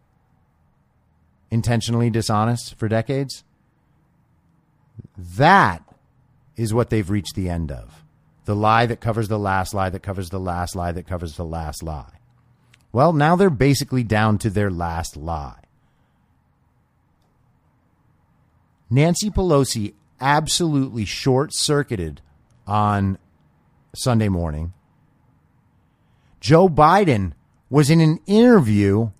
intentionally 1.50 2.10
dishonest 2.10 2.74
for 2.76 2.88
decades. 2.88 3.44
That 5.16 5.82
is 6.56 6.74
what 6.74 6.90
they've 6.90 7.08
reached 7.08 7.34
the 7.34 7.48
end 7.48 7.70
of. 7.70 8.04
The 8.44 8.56
lie 8.56 8.86
that 8.86 9.00
covers 9.00 9.28
the 9.28 9.38
last 9.38 9.74
lie 9.74 9.90
that 9.90 10.02
covers 10.02 10.30
the 10.30 10.40
last 10.40 10.74
lie 10.74 10.92
that 10.92 11.06
covers 11.06 11.36
the 11.36 11.44
last 11.44 11.82
lie. 11.82 12.18
Well, 12.92 13.12
now 13.12 13.36
they're 13.36 13.50
basically 13.50 14.02
down 14.02 14.38
to 14.38 14.50
their 14.50 14.70
last 14.70 15.16
lie. 15.16 15.60
Nancy 18.90 19.30
Pelosi 19.30 19.92
absolutely 20.20 21.04
short 21.04 21.54
circuited 21.54 22.20
on 22.66 23.18
Sunday 23.94 24.28
morning. 24.28 24.72
Joe 26.40 26.68
Biden 26.68 27.32
was 27.70 27.90
in 27.90 28.00
an 28.00 28.20
interview 28.26 29.10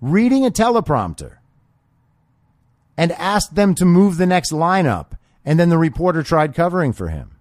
reading 0.00 0.44
a 0.44 0.50
teleprompter 0.50 1.36
and 2.96 3.12
asked 3.12 3.54
them 3.54 3.74
to 3.74 3.84
move 3.84 4.16
the 4.16 4.26
next 4.26 4.52
lineup, 4.52 5.12
and 5.44 5.58
then 5.58 5.70
the 5.70 5.78
reporter 5.78 6.22
tried 6.22 6.54
covering 6.54 6.92
for 6.92 7.08
him. 7.08 7.36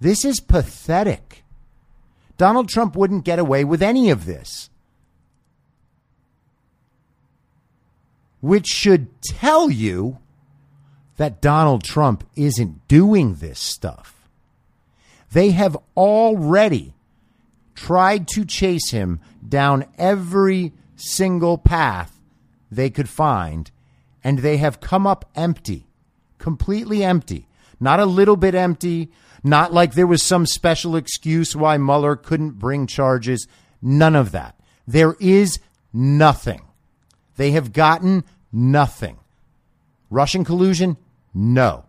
This 0.00 0.24
is 0.24 0.40
pathetic. 0.40 1.44
Donald 2.36 2.68
Trump 2.68 2.96
wouldn't 2.96 3.24
get 3.24 3.38
away 3.38 3.64
with 3.64 3.82
any 3.82 4.10
of 4.10 4.26
this. 4.26 4.70
which 8.44 8.66
should 8.66 9.08
tell 9.22 9.70
you 9.70 10.18
that 11.16 11.40
Donald 11.40 11.84
Trump 11.84 12.24
isn't 12.36 12.86
doing 12.88 13.36
this 13.36 13.58
stuff. 13.58 14.28
They 15.32 15.50
have 15.50 15.76
already 15.96 16.94
tried 17.74 18.28
to 18.28 18.44
chase 18.44 18.90
him 18.90 19.20
down 19.46 19.86
every 19.98 20.72
single 20.96 21.58
path 21.58 22.20
they 22.70 22.90
could 22.90 23.08
find, 23.08 23.70
and 24.22 24.38
they 24.38 24.56
have 24.58 24.80
come 24.80 25.06
up 25.06 25.28
empty, 25.34 25.86
completely 26.38 27.02
empty. 27.04 27.48
Not 27.80 28.00
a 28.00 28.06
little 28.06 28.36
bit 28.36 28.54
empty, 28.54 29.10
not 29.42 29.72
like 29.72 29.94
there 29.94 30.06
was 30.06 30.22
some 30.22 30.46
special 30.46 30.96
excuse 30.96 31.54
why 31.54 31.76
Mueller 31.76 32.16
couldn't 32.16 32.52
bring 32.52 32.86
charges. 32.86 33.46
None 33.82 34.14
of 34.14 34.32
that. 34.32 34.58
There 34.86 35.16
is 35.20 35.58
nothing. 35.92 36.62
They 37.36 37.50
have 37.50 37.72
gotten 37.72 38.24
Nothing. 38.56 39.18
Russian 40.10 40.44
collusion? 40.44 40.96
No. 41.34 41.86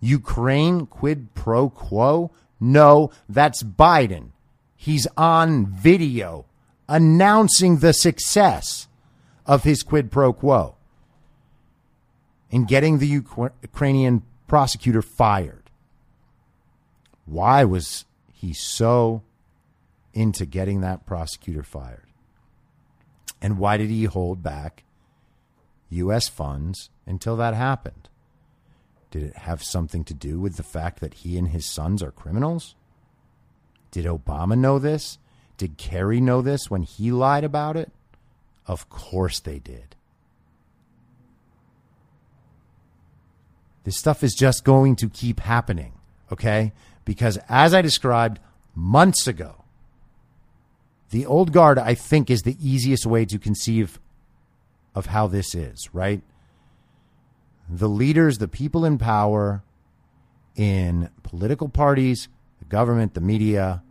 Ukraine 0.00 0.86
quid 0.86 1.34
pro 1.34 1.68
quo? 1.68 2.30
No, 2.58 3.10
that's 3.28 3.62
Biden. 3.62 4.30
He's 4.76 5.06
on 5.16 5.66
video 5.66 6.46
announcing 6.88 7.78
the 7.78 7.92
success 7.92 8.88
of 9.46 9.64
his 9.64 9.82
quid 9.82 10.10
pro 10.10 10.32
quo 10.32 10.76
in 12.50 12.64
getting 12.64 12.98
the 12.98 13.06
Ukrainian 13.06 14.22
prosecutor 14.46 15.02
fired. 15.02 15.70
Why 17.24 17.64
was 17.64 18.04
he 18.32 18.52
so 18.52 19.22
into 20.12 20.46
getting 20.46 20.80
that 20.82 21.06
prosecutor 21.06 21.62
fired? 21.62 22.06
And 23.40 23.58
why 23.58 23.76
did 23.76 23.90
he 23.90 24.04
hold 24.04 24.42
back 24.42 24.84
U.S. 25.90 26.28
funds 26.28 26.90
until 27.06 27.36
that 27.36 27.54
happened? 27.54 28.08
Did 29.10 29.22
it 29.22 29.36
have 29.36 29.62
something 29.62 30.04
to 30.04 30.14
do 30.14 30.40
with 30.40 30.56
the 30.56 30.62
fact 30.62 31.00
that 31.00 31.14
he 31.14 31.38
and 31.38 31.48
his 31.48 31.66
sons 31.66 32.02
are 32.02 32.10
criminals? 32.10 32.74
Did 33.90 34.06
Obama 34.06 34.58
know 34.58 34.78
this? 34.78 35.18
Did 35.56 35.76
Kerry 35.76 36.20
know 36.20 36.42
this 36.42 36.68
when 36.68 36.82
he 36.82 37.12
lied 37.12 37.44
about 37.44 37.76
it? 37.76 37.92
Of 38.66 38.88
course 38.88 39.38
they 39.38 39.58
did. 39.58 39.94
This 43.84 43.98
stuff 43.98 44.24
is 44.24 44.34
just 44.34 44.64
going 44.64 44.96
to 44.96 45.08
keep 45.08 45.40
happening, 45.40 45.92
okay? 46.32 46.72
Because 47.04 47.38
as 47.48 47.74
I 47.74 47.82
described 47.82 48.40
months 48.74 49.26
ago, 49.26 49.64
the 51.10 51.26
old 51.26 51.52
guard, 51.52 51.78
I 51.78 51.94
think, 51.94 52.30
is 52.30 52.42
the 52.42 52.56
easiest 52.60 53.06
way 53.06 53.24
to 53.26 53.38
conceive 53.38 54.00
of 54.94 55.06
how 55.06 55.26
this 55.26 55.54
is, 55.54 55.88
right? 55.92 56.22
The 57.68 57.88
leaders, 57.88 58.38
the 58.38 58.48
people 58.48 58.84
in 58.84 58.98
power 58.98 59.62
in 60.54 61.10
political 61.22 61.68
parties, 61.68 62.28
the 62.58 62.64
government, 62.64 63.14
the 63.14 63.20
media, 63.20 63.82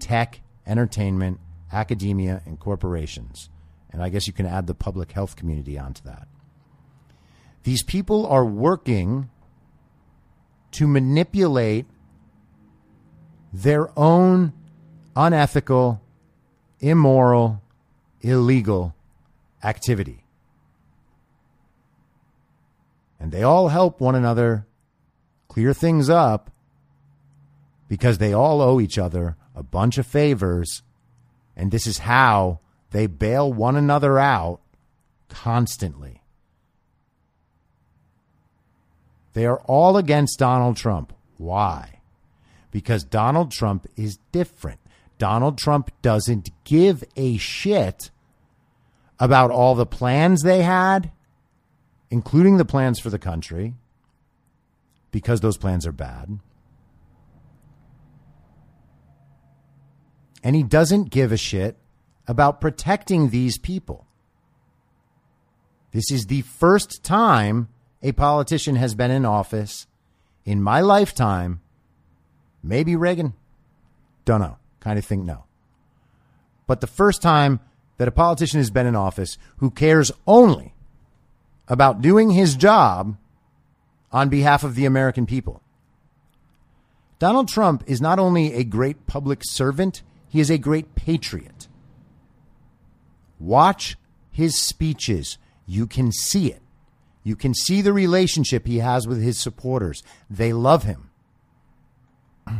tech, 0.00 0.40
entertainment, 0.66 1.38
academia, 1.72 2.42
and 2.44 2.58
corporations. 2.58 3.50
And 3.90 4.02
I 4.02 4.08
guess 4.08 4.26
you 4.26 4.32
can 4.32 4.46
add 4.46 4.66
the 4.66 4.74
public 4.74 5.12
health 5.12 5.36
community 5.36 5.78
onto 5.78 6.02
that. 6.04 6.26
These 7.62 7.82
people 7.82 8.26
are 8.26 8.44
working 8.44 9.30
to 10.72 10.86
manipulate 10.86 11.86
their 13.52 13.96
own 13.98 14.52
unethical 15.14 16.00
immoral, 16.80 17.62
illegal 18.20 18.94
activity. 19.66 20.24
And 23.18 23.32
they 23.32 23.42
all 23.42 23.68
help 23.68 24.00
one 24.00 24.14
another 24.14 24.66
clear 25.48 25.74
things 25.74 26.08
up 26.08 26.50
because 27.88 28.18
they 28.18 28.32
all 28.32 28.60
owe 28.60 28.80
each 28.80 28.98
other 28.98 29.36
a 29.54 29.62
bunch 29.62 29.98
of 29.98 30.06
favors. 30.06 30.82
And 31.56 31.70
this 31.70 31.86
is 31.86 31.98
how 31.98 32.60
they 32.90 33.06
bail 33.06 33.52
one 33.52 33.76
another 33.76 34.18
out 34.18 34.60
constantly. 35.28 36.22
They 39.32 39.46
are 39.46 39.60
all 39.60 39.96
against 39.96 40.38
Donald 40.38 40.76
Trump. 40.76 41.12
Why? 41.36 42.00
Because 42.70 43.04
Donald 43.04 43.50
Trump 43.50 43.86
is 43.96 44.18
different. 44.32 44.80
Donald 45.18 45.58
Trump 45.58 45.90
doesn't 46.02 46.50
give 46.64 47.02
a 47.16 47.36
shit 47.38 48.10
about 49.18 49.50
all 49.50 49.74
the 49.74 49.86
plans 49.86 50.42
they 50.42 50.62
had, 50.62 51.10
including 52.10 52.56
the 52.56 52.64
plans 52.64 52.98
for 52.98 53.10
the 53.10 53.18
country, 53.18 53.74
because 55.10 55.40
those 55.40 55.56
plans 55.56 55.86
are 55.86 55.92
bad. 55.92 56.38
And 60.42 60.54
he 60.54 60.62
doesn't 60.62 61.10
give 61.10 61.32
a 61.32 61.36
shit 61.36 61.76
about 62.28 62.60
protecting 62.60 63.30
these 63.30 63.58
people. 63.58 64.06
This 65.92 66.10
is 66.10 66.26
the 66.26 66.42
first 66.42 67.02
time 67.02 67.68
a 68.02 68.12
politician 68.12 68.76
has 68.76 68.94
been 68.94 69.10
in 69.10 69.24
office 69.24 69.86
in 70.44 70.62
my 70.62 70.80
lifetime. 70.80 71.60
Maybe 72.62 72.94
Reagan. 72.94 73.34
Don't 74.24 74.40
know. 74.40 74.58
Kind 74.80 74.98
of 74.98 75.04
think 75.04 75.24
no. 75.24 75.44
But 76.66 76.80
the 76.80 76.86
first 76.86 77.22
time 77.22 77.60
that 77.98 78.08
a 78.08 78.12
politician 78.12 78.58
has 78.58 78.70
been 78.70 78.86
in 78.86 78.96
office 78.96 79.38
who 79.58 79.70
cares 79.70 80.12
only 80.26 80.74
about 81.68 82.02
doing 82.02 82.30
his 82.30 82.54
job 82.54 83.16
on 84.12 84.28
behalf 84.28 84.64
of 84.64 84.74
the 84.74 84.84
American 84.84 85.26
people. 85.26 85.62
Donald 87.18 87.48
Trump 87.48 87.82
is 87.86 88.00
not 88.00 88.18
only 88.18 88.54
a 88.54 88.64
great 88.64 89.06
public 89.06 89.40
servant, 89.42 90.02
he 90.28 90.40
is 90.40 90.50
a 90.50 90.58
great 90.58 90.94
patriot. 90.94 91.66
Watch 93.40 93.96
his 94.30 94.60
speeches. 94.60 95.38
You 95.66 95.86
can 95.86 96.12
see 96.12 96.48
it. 96.52 96.62
You 97.24 97.34
can 97.34 97.54
see 97.54 97.80
the 97.80 97.92
relationship 97.92 98.66
he 98.66 98.78
has 98.78 99.06
with 99.06 99.20
his 99.20 99.38
supporters. 99.38 100.02
They 100.30 100.52
love 100.52 100.84
him. 100.84 101.10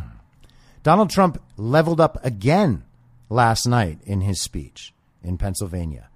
Donald 0.83 1.11
Trump 1.11 1.40
leveled 1.57 2.01
up 2.01 2.18
again 2.25 2.83
last 3.29 3.66
night 3.66 3.99
in 4.05 4.22
his 4.22 4.40
speech 4.40 4.92
in 5.27 5.37
Pennsylvania. 5.37 6.09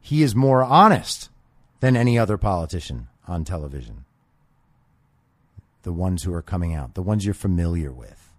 He 0.00 0.22
is 0.22 0.34
more 0.34 0.64
honest 0.64 1.30
than 1.78 1.96
any 1.96 2.18
other 2.18 2.36
politician 2.36 3.08
on 3.28 3.44
television. 3.44 4.04
The 5.82 5.92
ones 5.92 6.24
who 6.24 6.34
are 6.34 6.42
coming 6.42 6.74
out, 6.74 6.94
the 6.94 7.02
ones 7.02 7.24
you're 7.24 7.32
familiar 7.32 7.92
with. 7.92 8.32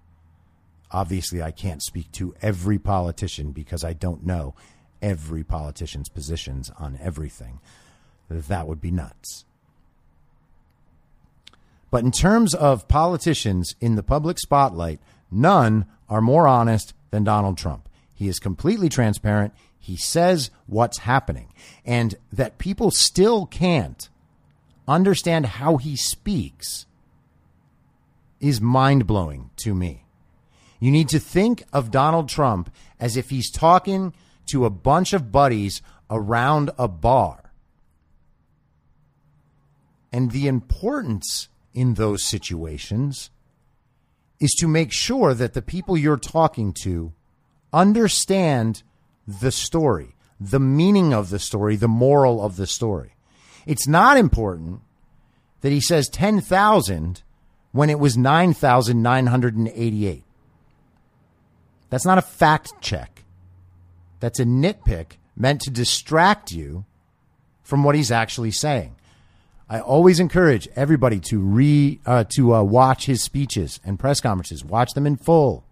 Obviously, 0.92 1.42
I 1.42 1.52
can't 1.52 1.82
speak 1.82 2.12
to 2.14 2.36
every 2.42 2.78
politician 2.78 3.52
because 3.52 3.84
I 3.84 3.94
don't 3.94 4.26
know 4.26 4.54
every 5.02 5.44
politician's 5.44 6.10
positions 6.10 6.70
on 6.78 7.00
everything. 7.02 7.62
That 8.30 8.68
would 8.68 8.82
be 8.82 8.92
nuts. 8.92 9.46
But 11.90 12.04
in 12.04 12.12
terms 12.12 12.54
of 12.54 12.88
politicians 12.88 13.76
in 13.80 13.96
the 13.96 14.04
public 14.04 14.40
spotlight, 14.40 15.00
none 15.32 15.86
are 16.10 16.22
more 16.22 16.48
honest 16.48 16.94
than 17.12 17.24
Donald 17.24 17.58
Trump. 17.58 17.88
He 18.14 18.28
is 18.28 18.40
completely 18.40 18.90
transparent. 18.90 19.54
He 19.78 19.96
says 19.96 20.50
what's 20.66 21.00
happening. 21.00 21.54
And 21.86 22.16
that 22.32 22.58
people 22.58 22.92
still 22.92 23.46
can't 23.46 24.10
understand 24.88 25.46
how 25.46 25.78
he 25.78 25.96
speaks 25.96 26.86
is 28.40 28.60
mind 28.60 29.06
blowing 29.06 29.52
to 29.58 29.74
me. 29.76 30.06
You 30.80 30.92
need 30.92 31.10
to 31.10 31.20
think 31.20 31.64
of 31.72 31.92
Donald 31.92 32.28
Trump 32.28 32.74
as 33.00 33.16
if 33.16 33.30
he's 33.30 33.52
talking 33.52 34.14
to 34.48 34.66
a 34.66 34.72
bunch 34.72 35.14
of 35.14 35.32
buddies 35.32 35.82
around 36.10 36.72
a 36.78 36.88
bar. 36.88 37.52
And 40.12 40.32
the 40.32 40.48
importance 40.48 41.48
in 41.74 41.94
those 41.94 42.24
situations 42.24 43.30
is 44.42 44.52
to 44.60 44.68
make 44.68 44.92
sure 44.92 45.34
that 45.34 45.54
the 45.54 45.62
people 45.62 45.96
you're 45.96 46.18
talking 46.18 46.74
to 46.74 47.14
understand 47.72 48.84
the 49.26 49.52
story, 49.52 50.16
the 50.40 50.60
meaning 50.60 51.14
of 51.14 51.30
the 51.30 51.40
story, 51.40 51.78
the 51.78 51.88
moral 51.88 52.44
of 52.44 52.58
the 52.58 52.68
story. 52.68 53.16
It's 53.68 53.88
not 53.88 54.18
important 54.18 54.82
that 55.62 55.72
he 55.72 55.80
says 55.80 56.10
10,000 56.10 57.22
when 57.72 57.92
it 57.92 58.00
was 58.00 58.18
9,988. 58.18 60.24
That's 61.92 62.06
not 62.06 62.18
a 62.18 62.24
fact 62.24 62.74
check. 62.82 63.24
That's 64.20 64.40
a 64.40 64.46
nitpick 64.46 65.18
meant 65.36 65.62
to 65.62 65.70
distract 65.70 66.52
you 66.52 66.86
from 67.62 67.84
what 67.84 67.94
he's 67.96 68.12
actually 68.12 68.52
saying. 68.52 68.96
I 69.72 69.80
always 69.80 70.20
encourage 70.20 70.68
everybody 70.76 71.22
to 71.22 71.40
re 71.40 72.02
uh, 72.06 72.26
to 72.36 72.56
uh, 72.56 72.62
watch 72.62 73.06
his 73.06 73.24
speeches 73.24 73.80
and 73.86 73.98
press 73.98 74.20
conferences. 74.20 74.66
Watch 74.66 74.92
them 74.92 75.08
in 75.08 75.16
full. 75.16 75.64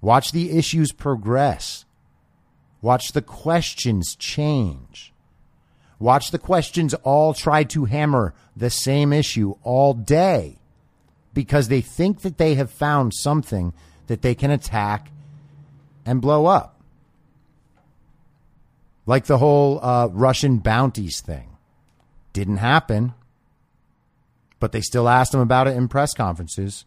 Watch 0.00 0.32
the 0.32 0.56
issues 0.56 0.90
progress. 0.90 1.84
Watch 2.80 3.12
the 3.12 3.20
questions 3.20 4.16
change. 4.18 5.12
Watch 5.98 6.30
the 6.30 6.38
questions 6.38 6.94
all 6.94 7.34
try 7.34 7.62
to 7.64 7.84
hammer 7.84 8.32
the 8.56 8.70
same 8.70 9.12
issue 9.12 9.56
all 9.62 9.92
day 9.92 10.56
because 11.34 11.68
they 11.68 11.82
think 11.82 12.22
that 12.22 12.38
they 12.38 12.54
have 12.54 12.70
found 12.70 13.12
something 13.12 13.74
that 14.06 14.22
they 14.22 14.34
can 14.34 14.50
attack 14.50 15.10
and 16.06 16.22
blow 16.22 16.46
up. 16.46 16.80
Like 19.04 19.26
the 19.26 19.36
whole 19.36 19.78
uh, 19.84 20.06
Russian 20.06 20.56
bounties 20.56 21.20
thing. 21.20 21.50
Didn't 22.32 22.58
happen, 22.58 23.14
but 24.58 24.72
they 24.72 24.80
still 24.80 25.08
asked 25.08 25.34
him 25.34 25.40
about 25.40 25.66
it 25.66 25.76
in 25.76 25.88
press 25.88 26.14
conferences. 26.14 26.84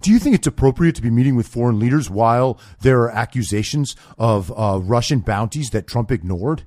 Do 0.00 0.10
you 0.10 0.18
think 0.18 0.34
it's 0.34 0.46
appropriate 0.46 0.94
to 0.96 1.02
be 1.02 1.10
meeting 1.10 1.36
with 1.36 1.46
foreign 1.46 1.78
leaders 1.78 2.08
while 2.08 2.58
there 2.80 3.00
are 3.02 3.10
accusations 3.10 3.94
of 4.18 4.50
uh, 4.56 4.80
Russian 4.82 5.20
bounties 5.20 5.70
that 5.70 5.86
Trump 5.86 6.10
ignored? 6.10 6.64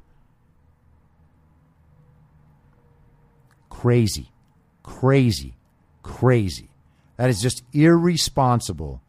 Crazy, 3.69 4.31
crazy, 4.83 5.55
crazy. 6.03 6.69
That 7.17 7.29
is 7.29 7.41
just 7.41 7.63
irresponsible, 7.73 9.01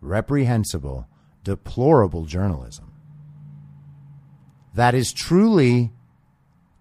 reprehensible, 0.00 1.08
deplorable 1.44 2.26
journalism. 2.26 2.92
That 4.74 4.94
is 4.94 5.12
truly 5.12 5.92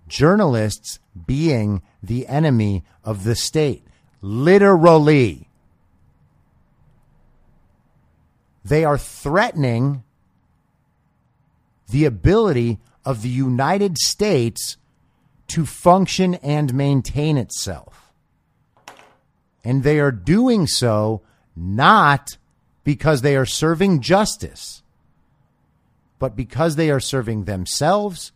journalists 0.08 1.00
being 1.26 1.82
the 2.02 2.28
enemy 2.28 2.84
of 3.04 3.24
the 3.24 3.36
state. 3.36 3.86
Literally. 4.22 5.50
They 8.64 8.84
are 8.84 8.98
threatening 8.98 10.04
the 11.90 12.06
ability 12.06 12.80
of 13.06 13.22
the 13.22 13.30
United 13.30 13.98
States 13.98 14.78
to 15.48 15.66
function 15.66 16.36
and 16.36 16.74
maintain 16.74 17.38
itself. 17.38 18.12
And 19.64 19.84
they 19.84 20.00
are 20.00 20.12
doing 20.12 20.68
so 20.68 21.22
not 21.56 22.38
because 22.84 23.22
they 23.22 23.36
are 23.36 23.46
serving 23.46 24.02
justice, 24.02 24.84
but 26.20 26.36
because 26.36 26.76
they 26.76 26.90
are 26.90 27.00
serving 27.00 27.46
themselves, 27.46 28.32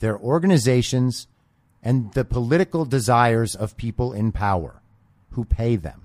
their 0.00 0.18
organizations, 0.18 1.26
and 1.82 2.12
the 2.14 2.24
political 2.24 2.84
desires 2.84 3.54
of 3.54 3.76
people 3.76 4.12
in 4.12 4.32
power 4.32 4.80
who 5.30 5.44
pay 5.44 5.76
them. 5.76 6.02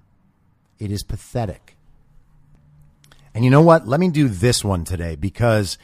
It 0.77 0.91
is 0.91 1.03
pathetic. 1.03 1.75
And 3.33 3.45
you 3.45 3.51
know 3.51 3.61
what? 3.61 3.87
Let 3.87 3.99
me 3.99 4.09
do 4.09 4.27
this 4.27 4.63
one 4.63 4.83
today 4.83 5.15
because 5.15 5.77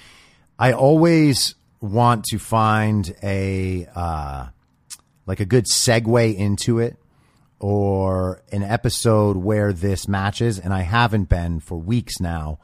I 0.57 0.73
always 0.73 1.55
want 1.79 2.25
to 2.25 2.39
find 2.39 3.15
a 3.21 3.87
uh, 3.95 4.47
like 5.25 5.39
a 5.39 5.45
good 5.45 5.65
segue 5.65 6.35
into 6.35 6.79
it 6.79 6.97
or 7.59 8.41
an 8.51 8.63
episode 8.63 9.37
where 9.37 9.73
this 9.73 10.07
matches, 10.07 10.59
and 10.59 10.73
I 10.73 10.81
haven't 10.81 11.29
been 11.29 11.59
for 11.59 11.77
weeks 11.77 12.19
now. 12.19 12.59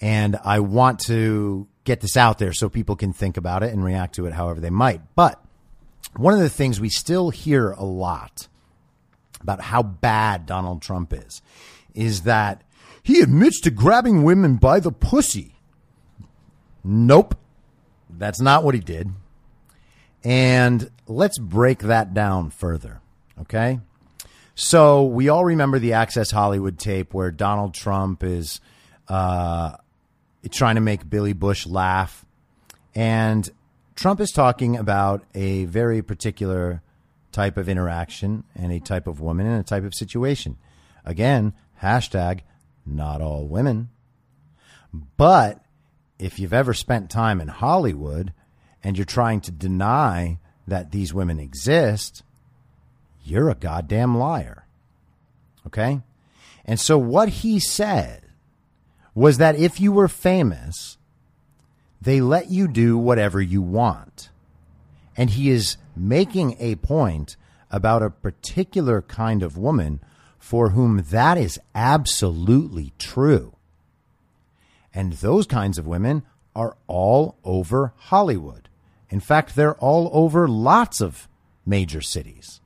And 0.00 0.38
I 0.44 0.60
want 0.60 1.00
to 1.06 1.66
get 1.88 2.00
this 2.02 2.18
out 2.18 2.38
there 2.38 2.52
so 2.52 2.68
people 2.68 2.96
can 2.96 3.14
think 3.14 3.38
about 3.38 3.62
it 3.62 3.72
and 3.72 3.82
react 3.82 4.14
to 4.14 4.26
it 4.26 4.34
however 4.34 4.60
they 4.60 4.70
might. 4.70 5.00
But 5.16 5.42
one 6.16 6.34
of 6.34 6.40
the 6.40 6.50
things 6.50 6.78
we 6.78 6.90
still 6.90 7.30
hear 7.30 7.70
a 7.70 7.84
lot 7.84 8.46
about 9.40 9.62
how 9.62 9.82
bad 9.82 10.44
Donald 10.44 10.82
Trump 10.82 11.14
is 11.14 11.40
is 11.94 12.22
that 12.22 12.62
he 13.02 13.20
admits 13.20 13.60
to 13.62 13.70
grabbing 13.70 14.22
women 14.22 14.56
by 14.56 14.80
the 14.80 14.92
pussy. 14.92 15.54
Nope. 16.84 17.34
That's 18.10 18.40
not 18.40 18.64
what 18.64 18.74
he 18.74 18.80
did. 18.80 19.08
And 20.22 20.90
let's 21.06 21.38
break 21.38 21.80
that 21.80 22.12
down 22.12 22.50
further. 22.50 23.00
Okay. 23.40 23.80
So 24.54 25.04
we 25.04 25.30
all 25.30 25.44
remember 25.44 25.78
the 25.78 25.94
Access 25.94 26.30
Hollywood 26.30 26.78
tape 26.78 27.14
where 27.14 27.30
Donald 27.30 27.72
Trump 27.72 28.22
is 28.22 28.60
uh, 29.08 29.76
trying 30.50 30.76
to 30.76 30.80
make 30.80 31.08
Billy 31.08 31.32
Bush 31.32 31.66
laugh. 31.66 32.24
And 32.94 33.48
Trump 33.94 34.20
is 34.20 34.30
talking 34.30 34.76
about 34.76 35.24
a 35.34 35.64
very 35.66 36.02
particular 36.02 36.82
type 37.32 37.56
of 37.56 37.68
interaction 37.68 38.44
and 38.54 38.72
a 38.72 38.80
type 38.80 39.06
of 39.06 39.20
woman 39.20 39.46
and 39.46 39.60
a 39.60 39.64
type 39.64 39.84
of 39.84 39.94
situation. 39.94 40.56
Again, 41.04 41.52
hashtag 41.82 42.40
not 42.86 43.20
all 43.20 43.46
women. 43.46 43.90
But 45.16 45.62
if 46.18 46.38
you've 46.38 46.52
ever 46.52 46.74
spent 46.74 47.10
time 47.10 47.40
in 47.40 47.48
Hollywood 47.48 48.32
and 48.82 48.96
you're 48.96 49.04
trying 49.04 49.40
to 49.42 49.50
deny 49.50 50.38
that 50.66 50.92
these 50.92 51.14
women 51.14 51.38
exist, 51.38 52.22
you're 53.24 53.50
a 53.50 53.54
goddamn 53.54 54.16
liar. 54.16 54.66
Okay? 55.66 56.00
And 56.64 56.78
so 56.78 56.98
what 56.98 57.28
he 57.28 57.58
said 57.58 58.27
was 59.18 59.38
that 59.38 59.56
if 59.56 59.80
you 59.80 59.90
were 59.90 60.06
famous, 60.06 60.96
they 62.00 62.20
let 62.20 62.52
you 62.52 62.68
do 62.68 62.96
whatever 62.96 63.42
you 63.42 63.60
want. 63.60 64.30
And 65.16 65.30
he 65.30 65.50
is 65.50 65.76
making 65.96 66.54
a 66.60 66.76
point 66.76 67.36
about 67.68 68.00
a 68.00 68.10
particular 68.10 69.02
kind 69.02 69.42
of 69.42 69.58
woman 69.58 70.00
for 70.38 70.70
whom 70.70 71.02
that 71.10 71.36
is 71.36 71.58
absolutely 71.74 72.92
true. 72.96 73.56
And 74.94 75.14
those 75.14 75.48
kinds 75.48 75.78
of 75.78 75.86
women 75.86 76.22
are 76.54 76.76
all 76.86 77.36
over 77.42 77.94
Hollywood. 77.96 78.68
In 79.10 79.18
fact, 79.18 79.56
they're 79.56 79.74
all 79.78 80.10
over 80.12 80.46
lots 80.46 81.00
of 81.00 81.26
major 81.66 82.00
cities. 82.00 82.60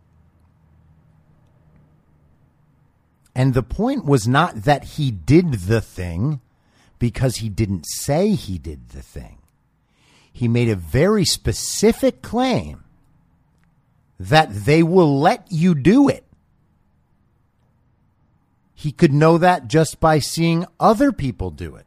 And 3.35 3.55
the 3.55 3.63
point 3.63 4.05
was 4.05 4.29
not 4.29 4.63
that 4.65 4.85
he 4.85 5.11
did 5.11 5.53
the 5.53 5.81
thing 5.81 6.41
because 6.99 7.37
he 7.37 7.49
didn't 7.49 7.85
say 7.85 8.31
he 8.31 8.59
did 8.59 8.91
the 8.91 9.03
thing. 9.03 9.39
He 10.33 10.49
made 10.49 10.69
a 10.69 10.77
very 10.77 11.25
specific 11.25 12.23
claim 12.23 12.85
that 14.19 14.53
they 14.53 14.83
will 14.83 15.19
let 15.19 15.47
you 15.51 15.75
do 15.75 16.09
it. 16.09 16.25
He 18.75 18.93
could 18.93 19.13
know 19.13 19.39
that 19.39 19.69
just 19.69 20.01
by 20.01 20.19
seeing 20.19 20.67
other 20.79 21.13
people 21.13 21.51
do 21.51 21.77
it. 21.77 21.87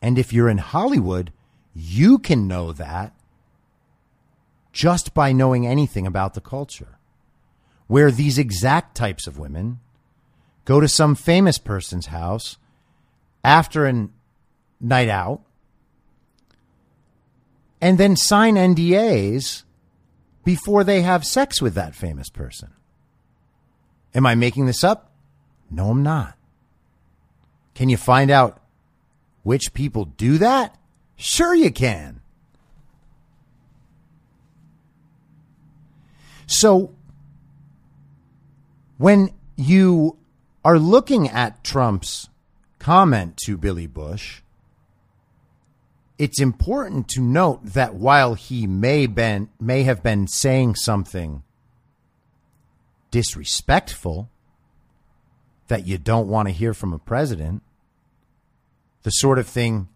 And 0.00 0.18
if 0.18 0.32
you're 0.32 0.48
in 0.48 0.58
Hollywood, 0.58 1.32
you 1.74 2.18
can 2.18 2.48
know 2.48 2.72
that 2.72 3.14
just 4.72 5.14
by 5.14 5.32
knowing 5.32 5.66
anything 5.66 6.06
about 6.06 6.34
the 6.34 6.40
culture. 6.40 6.98
Where 7.92 8.10
these 8.10 8.38
exact 8.38 8.96
types 8.96 9.26
of 9.26 9.38
women 9.38 9.78
go 10.64 10.80
to 10.80 10.88
some 10.88 11.14
famous 11.14 11.58
person's 11.58 12.06
house 12.06 12.56
after 13.44 13.84
a 13.84 14.08
night 14.80 15.10
out 15.10 15.42
and 17.82 17.98
then 17.98 18.16
sign 18.16 18.54
NDAs 18.54 19.64
before 20.42 20.84
they 20.84 21.02
have 21.02 21.26
sex 21.26 21.60
with 21.60 21.74
that 21.74 21.94
famous 21.94 22.30
person. 22.30 22.70
Am 24.14 24.24
I 24.24 24.36
making 24.36 24.64
this 24.64 24.82
up? 24.82 25.12
No, 25.70 25.90
I'm 25.90 26.02
not. 26.02 26.38
Can 27.74 27.90
you 27.90 27.98
find 27.98 28.30
out 28.30 28.58
which 29.42 29.74
people 29.74 30.06
do 30.06 30.38
that? 30.38 30.78
Sure, 31.16 31.54
you 31.54 31.70
can. 31.70 32.22
So, 36.46 36.94
when 39.02 39.30
you 39.56 40.16
are 40.64 40.78
looking 40.78 41.28
at 41.28 41.64
Trump's 41.64 42.28
comment 42.78 43.36
to 43.36 43.56
Billy 43.56 43.88
Bush, 43.88 44.42
it's 46.18 46.40
important 46.40 47.08
to 47.08 47.20
note 47.20 47.64
that 47.64 47.96
while 47.96 48.34
he 48.34 48.64
may 48.64 49.06
been 49.06 49.48
may 49.58 49.82
have 49.82 50.04
been 50.04 50.28
saying 50.28 50.76
something 50.76 51.42
disrespectful 53.10 54.30
that 55.66 55.84
you 55.84 55.98
don't 55.98 56.28
want 56.28 56.46
to 56.46 56.54
hear 56.54 56.72
from 56.72 56.92
a 56.92 56.98
president, 57.00 57.60
the 59.02 59.10
sort 59.10 59.40
of 59.40 59.48
thing 59.48 59.88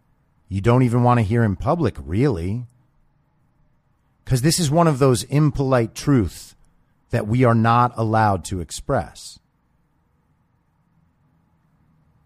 you 0.49 0.61
don't 0.61 0.83
even 0.83 1.05
want 1.05 1.19
to 1.19 1.25
hear 1.25 1.45
in 1.45 1.55
public, 1.55 1.95
really. 2.01 2.65
Because 4.25 4.43
this 4.43 4.59
is 4.59 4.69
one 4.69 4.89
of 4.89 4.99
those 4.99 5.23
impolite 5.23 5.95
truths 5.95 6.56
that 7.11 7.27
we 7.27 7.45
are 7.45 7.55
not 7.55 7.93
allowed 7.97 8.45
to 8.47 8.61
express. 8.61 9.39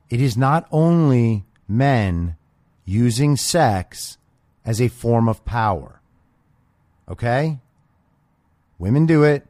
It 0.08 0.20
is 0.20 0.36
not 0.36 0.66
only 0.72 1.44
men 1.68 2.36
using 2.84 3.36
sex 3.36 4.18
as 4.64 4.80
a 4.80 4.88
form 4.88 5.28
of 5.28 5.44
power. 5.44 6.00
Okay? 7.08 7.60
Women 8.78 9.06
do 9.06 9.22
it 9.22 9.46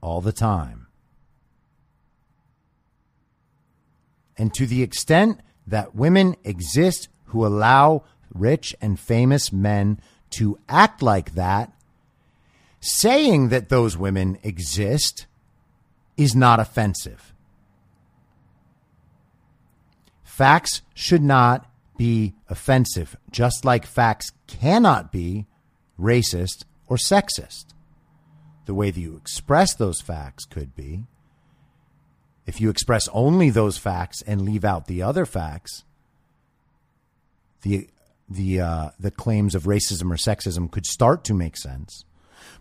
all 0.00 0.20
the 0.20 0.32
time. 0.32 0.86
And 4.36 4.54
to 4.54 4.66
the 4.66 4.82
extent 4.82 5.40
that 5.66 5.94
women 5.94 6.36
exist 6.44 7.08
who 7.26 7.44
allow 7.44 8.04
rich 8.32 8.74
and 8.80 8.98
famous 8.98 9.52
men 9.52 10.00
to 10.30 10.58
act 10.68 11.02
like 11.02 11.34
that, 11.34 11.72
saying 12.80 13.50
that 13.50 13.68
those 13.68 13.96
women 13.96 14.38
exist 14.42 15.26
is 16.16 16.34
not 16.34 16.60
offensive. 16.60 17.32
Facts 20.22 20.82
should 20.94 21.22
not 21.22 21.70
be 21.98 22.34
offensive, 22.48 23.16
just 23.30 23.64
like 23.64 23.84
facts 23.84 24.32
cannot 24.46 25.12
be 25.12 25.46
racist 25.98 26.64
or 26.86 26.96
sexist. 26.96 27.66
The 28.64 28.74
way 28.74 28.90
that 28.90 29.00
you 29.00 29.16
express 29.16 29.74
those 29.74 30.00
facts 30.00 30.46
could 30.46 30.74
be. 30.74 31.04
If 32.46 32.60
you 32.60 32.70
express 32.70 33.08
only 33.12 33.50
those 33.50 33.76
facts 33.76 34.22
and 34.22 34.42
leave 34.42 34.64
out 34.64 34.86
the 34.86 35.02
other 35.02 35.26
facts, 35.26 35.84
the 37.62 37.88
the 38.28 38.60
uh, 38.60 38.90
the 38.98 39.10
claims 39.10 39.54
of 39.54 39.64
racism 39.64 40.10
or 40.10 40.16
sexism 40.16 40.70
could 40.70 40.86
start 40.86 41.24
to 41.24 41.34
make 41.34 41.56
sense. 41.56 42.04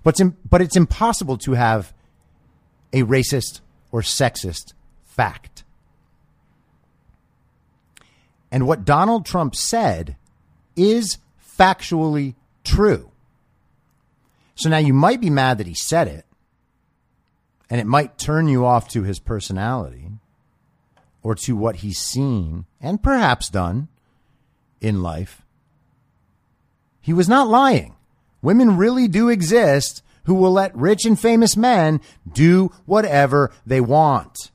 But 0.03 0.19
it's, 0.19 0.35
but 0.49 0.61
it's 0.61 0.75
impossible 0.75 1.37
to 1.39 1.53
have 1.53 1.93
a 2.93 3.03
racist 3.03 3.61
or 3.91 4.01
sexist 4.01 4.73
fact. 5.03 5.63
And 8.51 8.65
what 8.65 8.85
Donald 8.85 9.25
Trump 9.25 9.55
said 9.55 10.15
is 10.75 11.17
factually 11.57 12.35
true. 12.63 13.11
So 14.55 14.69
now 14.69 14.77
you 14.77 14.93
might 14.93 15.21
be 15.21 15.29
mad 15.29 15.57
that 15.57 15.67
he 15.67 15.73
said 15.73 16.07
it, 16.07 16.25
and 17.69 17.79
it 17.79 17.87
might 17.87 18.17
turn 18.17 18.47
you 18.47 18.65
off 18.65 18.89
to 18.89 19.03
his 19.03 19.19
personality 19.19 20.11
or 21.21 21.35
to 21.35 21.55
what 21.55 21.77
he's 21.77 21.99
seen 21.99 22.65
and 22.81 23.03
perhaps 23.03 23.49
done 23.49 23.87
in 24.81 25.01
life. 25.01 25.43
He 27.01 27.13
was 27.13 27.29
not 27.29 27.47
lying. 27.47 27.95
Women 28.41 28.77
really 28.77 29.07
do 29.07 29.29
exist 29.29 30.03
who 30.25 30.33
will 30.35 30.51
let 30.51 30.75
rich 30.75 31.05
and 31.05 31.19
famous 31.19 31.57
men 31.57 32.01
do 32.31 32.71
whatever 32.85 33.51
they 33.65 33.81
want. 33.81 34.51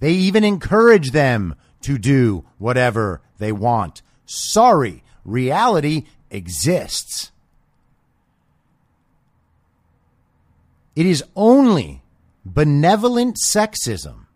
They 0.00 0.12
even 0.12 0.44
encourage 0.44 1.10
them 1.10 1.54
to 1.82 1.98
do 1.98 2.44
whatever 2.58 3.20
they 3.38 3.52
want. 3.52 4.02
Sorry, 4.26 5.02
reality 5.24 6.04
exists. 6.30 7.32
It 10.94 11.06
is 11.06 11.24
only 11.34 12.02
benevolent 12.44 13.36
sexism 13.36 14.26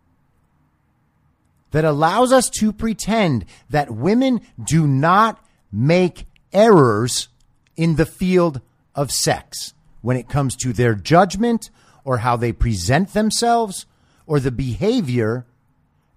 that 1.71 1.83
allows 1.85 2.31
us 2.31 2.49
to 2.49 2.71
pretend 2.71 3.45
that 3.69 3.91
women 3.91 4.41
do 4.63 4.87
not 4.87 5.43
make 5.71 6.25
errors 6.53 7.27
in 7.75 7.95
the 7.95 8.05
field 8.05 8.61
of 8.95 9.11
sex 9.11 9.73
when 10.01 10.17
it 10.17 10.29
comes 10.29 10.55
to 10.57 10.73
their 10.73 10.95
judgment 10.95 11.69
or 12.03 12.17
how 12.19 12.35
they 12.35 12.51
present 12.51 13.13
themselves 13.13 13.85
or 14.25 14.39
the 14.39 14.51
behavior 14.51 15.45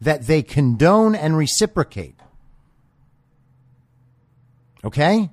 that 0.00 0.26
they 0.26 0.42
condone 0.42 1.14
and 1.14 1.36
reciprocate. 1.36 2.16
Okay? 4.84 5.30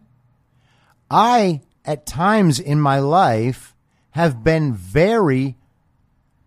I, 1.12 1.62
at 1.86 2.06
times 2.06 2.60
in 2.60 2.80
my 2.80 3.00
life, 3.00 3.76
have 4.12 4.44
been 4.44 4.74
very 4.74 5.58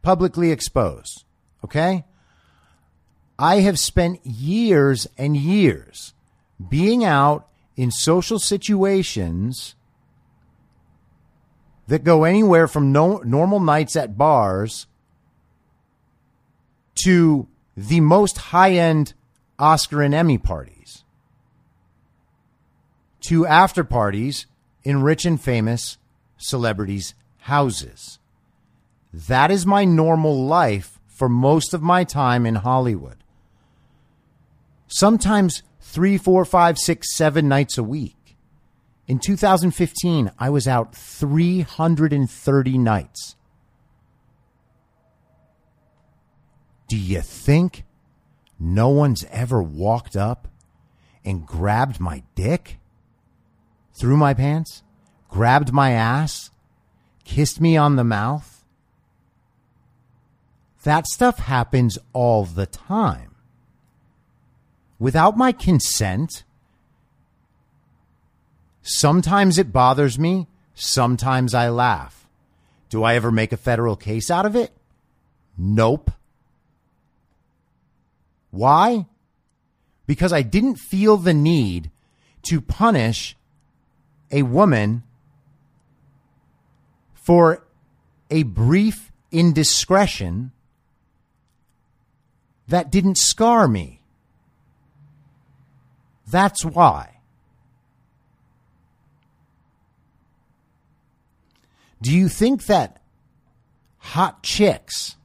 publicly 0.03 0.51
exposed. 0.51 1.25
Okay? 1.65 2.05
I 3.39 3.57
have 3.57 3.79
spent 3.79 4.25
years 4.25 5.07
and 5.19 5.37
years 5.37 6.15
being 6.69 7.05
out 7.05 7.49
in 7.77 7.91
social 7.91 8.39
situations 8.39 9.75
that 11.87 12.05
go 12.05 12.25
anywhere 12.25 12.67
from 12.67 12.91
no, 12.93 13.19
normal 13.19 13.61
nights 13.61 13.95
at 13.95 14.17
bars 14.17 14.87
to 17.05 17.47
the 17.77 18.01
most 18.01 18.39
high 18.39 18.73
end 18.73 19.15
Oscar 19.59 20.03
and 20.03 20.15
Emmy 20.15 20.39
parties 20.39 21.05
to 23.21 23.47
after 23.47 23.85
parties 23.85 24.47
in 24.85 25.03
rich 25.03 25.25
and 25.25 25.41
famous 25.41 25.99
celebrities' 26.37 27.15
houses. 27.39 28.19
That 29.13 29.51
is 29.51 29.67
my 29.67 29.85
normal 29.85 30.45
life 30.47 30.99
for 31.07 31.29
most 31.29 31.75
of 31.75 31.83
my 31.83 32.05
time 32.05 32.47
in 32.47 32.57
Hollywood. 32.57 33.17
Sometimes 34.87 35.63
three, 35.97 36.19
four, 36.19 36.45
five, 36.45 36.77
six, 36.77 37.17
seven 37.17 37.49
nights 37.49 37.79
a 37.79 37.83
week. 37.83 38.37
In 39.07 39.19
2015, 39.19 40.31
I 40.39 40.51
was 40.51 40.69
out 40.69 40.95
330 40.95 42.77
nights. 42.77 43.35
Do 46.87 46.99
you 46.99 47.23
think 47.23 47.85
no 48.61 48.91
one's 48.91 49.25
ever 49.31 49.63
walked 49.63 50.17
up 50.17 50.49
and 51.25 51.47
grabbed 51.47 51.99
my 51.99 52.23
dick? 52.35 52.77
Through 53.95 54.19
my 54.19 54.35
pants? 54.35 54.83
Grabbed 55.31 55.73
my 55.73 55.93
ass? 55.93 56.51
Kissed 57.25 57.59
me 57.59 57.75
on 57.79 57.97
the 57.97 58.05
mouth? 58.05 58.67
That 60.83 61.07
stuff 61.07 61.39
happens 61.39 61.99
all 62.13 62.45
the 62.45 62.67
time. 62.67 63.36
Without 64.99 65.37
my 65.37 65.53
consent, 65.53 66.45
sometimes 68.83 69.59
it 69.59 69.73
bothers 69.73 70.19
me, 70.19 70.47
sometimes 70.75 71.55
I 71.55 71.69
laugh. 71.69 72.27
Do 72.89 73.03
I 73.03 73.15
ever 73.15 73.31
make 73.31 73.53
a 73.53 73.57
federal 73.57 73.97
case 73.97 74.31
out 74.31 74.47
of 74.47 74.57
it? 74.57 74.73
Nope. 75.59 76.11
Why? 78.51 79.07
Because 80.07 80.33
I 80.33 80.43
didn't 80.43 80.77
feel 80.77 81.17
the 81.17 81.35
need 81.35 81.91
to 82.45 82.61
punish 82.61 83.37
a 84.31 84.43
woman 84.43 85.03
for 87.15 87.67
a 88.31 88.45
brief 88.45 89.11
indiscretion 89.31 90.53
that 92.69 92.91
didn't 92.91 93.19
scar 93.19 93.69
me. 93.69 94.01
That's 96.27 96.65
why. 96.65 97.21
Do 102.03 102.13
you 102.13 102.29
think 102.29 102.67
that 102.67 103.01
hot 103.99 104.43
chicks 104.43 105.17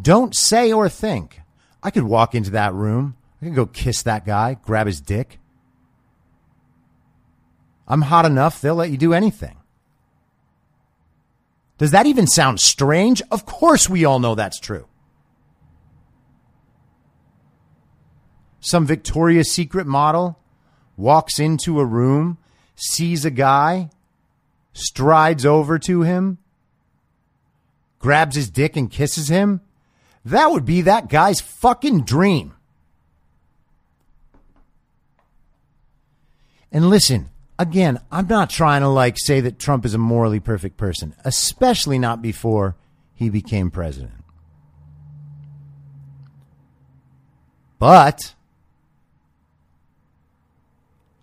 don't 0.00 0.34
say 0.34 0.72
or 0.72 0.88
think, 0.88 1.40
I 1.82 1.90
could 1.90 2.04
walk 2.04 2.34
into 2.34 2.50
that 2.50 2.74
room, 2.74 3.16
I 3.40 3.46
could 3.46 3.54
go 3.54 3.66
kiss 3.66 4.02
that 4.02 4.24
guy, 4.24 4.56
grab 4.62 4.86
his 4.86 5.00
dick? 5.00 5.38
I'm 7.86 8.02
hot 8.02 8.24
enough, 8.24 8.60
they'll 8.60 8.74
let 8.74 8.90
you 8.90 8.96
do 8.96 9.12
anything. 9.12 9.56
Does 11.78 11.90
that 11.90 12.06
even 12.06 12.26
sound 12.26 12.58
strange? 12.58 13.20
Of 13.30 13.44
course, 13.44 13.88
we 13.88 14.04
all 14.04 14.18
know 14.18 14.34
that's 14.34 14.58
true. 14.58 14.86
Some 18.66 18.84
Victoria's 18.84 19.52
Secret 19.52 19.86
model 19.86 20.40
walks 20.96 21.38
into 21.38 21.78
a 21.78 21.84
room, 21.84 22.36
sees 22.74 23.24
a 23.24 23.30
guy, 23.30 23.90
strides 24.72 25.46
over 25.46 25.78
to 25.78 26.02
him, 26.02 26.38
grabs 28.00 28.34
his 28.34 28.50
dick 28.50 28.76
and 28.76 28.90
kisses 28.90 29.28
him. 29.28 29.60
That 30.24 30.50
would 30.50 30.64
be 30.64 30.80
that 30.80 31.08
guy's 31.08 31.40
fucking 31.40 32.02
dream. 32.06 32.54
And 36.72 36.90
listen, 36.90 37.28
again, 37.60 38.00
I'm 38.10 38.26
not 38.26 38.50
trying 38.50 38.80
to 38.80 38.88
like 38.88 39.16
say 39.16 39.38
that 39.42 39.60
Trump 39.60 39.84
is 39.84 39.94
a 39.94 39.98
morally 39.98 40.40
perfect 40.40 40.76
person, 40.76 41.14
especially 41.24 42.00
not 42.00 42.20
before 42.20 42.74
he 43.14 43.30
became 43.30 43.70
president. 43.70 44.24
But 47.78 48.34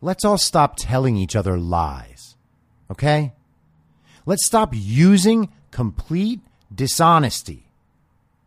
let's 0.04 0.26
all 0.26 0.38
stop 0.38 0.76
telling 0.78 1.16
each 1.16 1.36
other 1.36 1.58
lies. 1.58 2.36
Okay? 2.92 3.34
Let's 4.26 4.46
stop 4.46 4.70
using 4.74 5.50
complete 5.72 6.42
dishonesty 6.74 7.68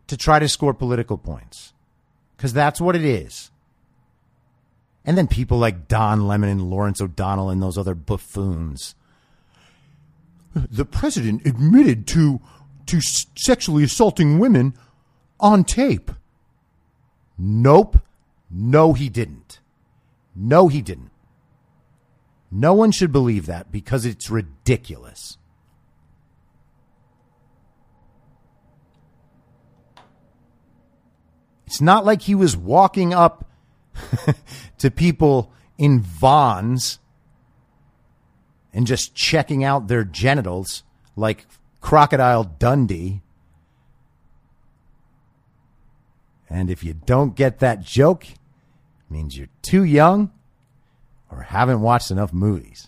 to 0.05 0.15
try 0.15 0.39
to 0.39 0.47
score 0.47 0.73
political 0.73 1.17
points. 1.17 1.73
Because 2.35 2.53
that's 2.53 2.79
what 2.79 2.95
it 2.95 3.03
is. 3.03 3.49
And 5.03 5.17
then 5.17 5.27
people 5.27 5.57
like 5.57 5.87
Don 5.87 6.27
Lemon 6.27 6.49
and 6.49 6.69
Lawrence 6.69 7.01
O'Donnell 7.01 7.49
and 7.49 7.61
those 7.61 7.77
other 7.77 7.95
buffoons. 7.95 8.93
The 10.53 10.85
president 10.85 11.45
admitted 11.45 12.07
to 12.07 12.39
to 12.87 13.01
sexually 13.01 13.83
assaulting 13.83 14.39
women 14.39 14.73
on 15.39 15.63
tape. 15.63 16.09
Nope. 17.37 17.99
No, 18.49 18.93
he 18.93 19.09
didn't. 19.09 19.59
No, 20.33 20.69
he 20.69 20.81
didn't. 20.81 21.11
No 22.49 22.73
one 22.73 22.91
should 22.91 23.11
believe 23.11 23.45
that 23.47 23.71
because 23.71 24.05
it's 24.05 24.29
ridiculous. 24.29 25.37
It's 31.65 31.81
not 31.81 32.05
like 32.05 32.21
he 32.21 32.35
was 32.35 32.55
walking 32.55 33.13
up 33.13 33.49
to 34.77 34.89
people 34.89 35.51
in 35.77 35.99
Vons 35.99 36.99
and 38.73 38.87
just 38.87 39.13
checking 39.13 39.63
out 39.63 39.87
their 39.87 40.05
genitals 40.05 40.83
like 41.17 41.45
Crocodile 41.81 42.45
Dundee. 42.45 43.21
And 46.49 46.69
if 46.69 46.83
you 46.83 46.93
don't 46.93 47.35
get 47.35 47.59
that 47.59 47.81
joke, 47.81 48.25
means 49.09 49.37
you're 49.37 49.49
too 49.61 49.83
young 49.83 50.31
or 51.31 51.41
haven't 51.41 51.81
watched 51.81 52.11
enough 52.11 52.33
movies. 52.33 52.87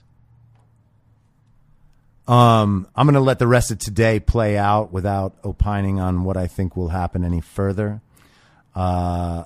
Um, 2.28 2.88
I'm 2.96 3.08
going 3.08 3.16
to 3.16 3.22
let 3.22 3.40
the 3.40 3.48
rest 3.48 3.72
of 3.72 3.80
today 3.80 4.20
play 4.20 4.56
out 4.56 4.92
without 4.92 5.36
opining 5.44 6.00
on 6.00 6.24
what 6.24 6.38
I 6.38 6.46
think 6.46 6.78
will 6.78 6.90
happen 6.90 7.24
any 7.24 7.42
further. 7.42 8.02
Uh, 8.76 9.46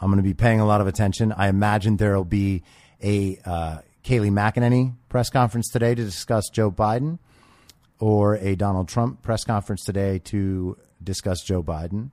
I'm 0.00 0.10
going 0.10 0.16
to 0.16 0.24
be 0.24 0.34
paying 0.34 0.58
a 0.58 0.66
lot 0.66 0.80
of 0.80 0.88
attention. 0.88 1.32
I 1.32 1.48
imagine 1.48 1.96
there 1.96 2.16
will 2.16 2.24
be 2.24 2.64
a 3.00 3.38
uh, 3.44 3.78
Kayleigh 4.02 4.32
McEnany 4.32 4.94
press 5.08 5.30
conference 5.30 5.68
today 5.68 5.94
to 5.94 6.04
discuss 6.04 6.48
Joe 6.50 6.70
Biden, 6.70 7.20
or 8.00 8.36
a 8.36 8.56
Donald 8.56 8.88
Trump 8.88 9.22
press 9.22 9.44
conference 9.44 9.84
today 9.84 10.18
to 10.24 10.76
discuss 11.02 11.42
Joe 11.42 11.62
Biden. 11.62 12.10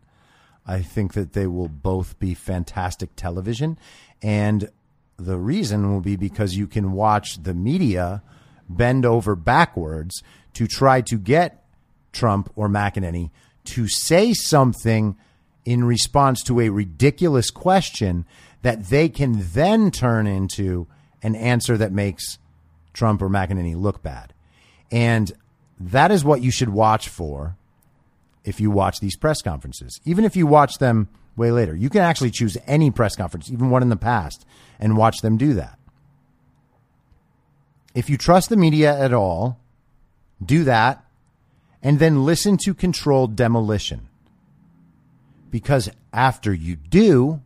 I 0.67 0.81
think 0.81 1.13
that 1.13 1.33
they 1.33 1.47
will 1.47 1.69
both 1.69 2.19
be 2.19 2.33
fantastic 2.33 3.15
television, 3.15 3.79
and 4.21 4.69
the 5.17 5.38
reason 5.38 5.91
will 5.91 6.01
be 6.01 6.15
because 6.15 6.56
you 6.56 6.67
can 6.67 6.91
watch 6.91 7.41
the 7.43 7.54
media 7.54 8.21
bend 8.67 9.06
over 9.06 9.36
backwards 9.36 10.23
to 10.54 10.67
try 10.67 11.01
to 11.01 11.17
get 11.17 11.63
Trump 12.12 12.51
or 12.56 12.67
McEnany 12.67 13.32
to 13.65 13.88
say 13.88 14.34
something 14.34 15.15
in 15.65 15.84
response 15.84 16.43
to 16.43 16.60
a 16.60 16.69
ridiculous 16.69 17.49
question 17.49 18.25
that 18.62 18.86
they 18.86 19.10
can 19.10 19.43
then 19.54 19.91
turn 19.91 20.28
into 20.28 20.88
an 21.23 21.36
answer 21.36 21.78
that 21.78 21.91
makes 21.91 22.38
Trump 22.93 23.21
or 23.21 23.30
McEnany 23.30 23.75
look 23.75 24.01
bad. 24.01 24.34
And 24.91 25.32
that 25.80 26.12
is 26.12 26.23
what 26.23 26.41
you 26.41 26.51
should 26.51 26.69
watch 26.69 27.10
for 27.10 27.58
if 28.43 28.60
you 28.60 28.69
watch 28.69 28.99
these 28.99 29.17
press 29.17 29.41
conferences. 29.41 29.99
Even 30.06 30.23
if 30.23 30.36
you 30.36 30.47
watch 30.47 30.78
them 30.78 31.10
way 31.36 31.51
later, 31.51 31.75
you 31.75 31.89
can 31.89 32.01
actually 32.01 32.32
choose 32.32 32.58
any 32.65 32.91
press 32.91 33.15
conference, 33.15 33.51
even 33.51 33.69
one 33.69 33.82
in 33.82 33.89
the 33.89 33.95
past, 33.95 34.45
and 34.79 34.97
watch 34.97 35.19
them 35.19 35.37
do 35.37 35.54
that. 35.54 35.77
If 37.93 38.10
you 38.10 38.17
trust 38.17 38.50
the 38.50 38.58
media 38.58 38.97
at 38.97 39.13
all, 39.13 39.60
do 40.43 40.63
that 40.65 41.06
and 41.81 42.00
then 42.00 42.25
listen 42.25 42.58
to 42.58 42.73
controlled 42.73 43.35
demolition 43.35 44.10
because 45.52 45.89
after 46.12 46.54
you 46.54 46.75
do, 46.75 47.41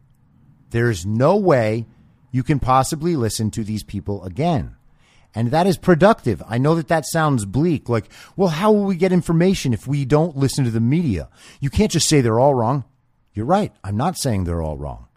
there's 0.71 1.05
no 1.05 1.35
way 1.35 1.85
you 2.31 2.41
can 2.41 2.59
possibly 2.59 3.15
listen 3.15 3.51
to 3.51 3.63
these 3.63 3.83
people 3.83 4.23
again. 4.23 4.75
And 5.35 5.51
that 5.51 5.67
is 5.67 5.77
productive. 5.77 6.41
I 6.47 6.57
know 6.57 6.73
that 6.75 6.87
that 6.87 7.05
sounds 7.05 7.45
bleak. 7.45 7.87
Like, 7.87 8.09
well, 8.35 8.47
how 8.47 8.71
will 8.71 8.85
we 8.85 8.95
get 8.95 9.11
information 9.11 9.73
if 9.73 9.85
we 9.85 10.05
don't 10.05 10.37
listen 10.37 10.63
to 10.65 10.71
the 10.71 10.79
media? 10.79 11.29
You 11.59 11.69
can't 11.69 11.91
just 11.91 12.09
say 12.09 12.21
they're 12.21 12.39
all 12.39 12.55
wrong. 12.55 12.83
You're 13.33 13.45
right. 13.45 13.71
I'm 13.83 13.97
not 13.97 14.17
saying 14.17 14.45
they're 14.45 14.61
all 14.61 14.77
wrong. 14.77 15.08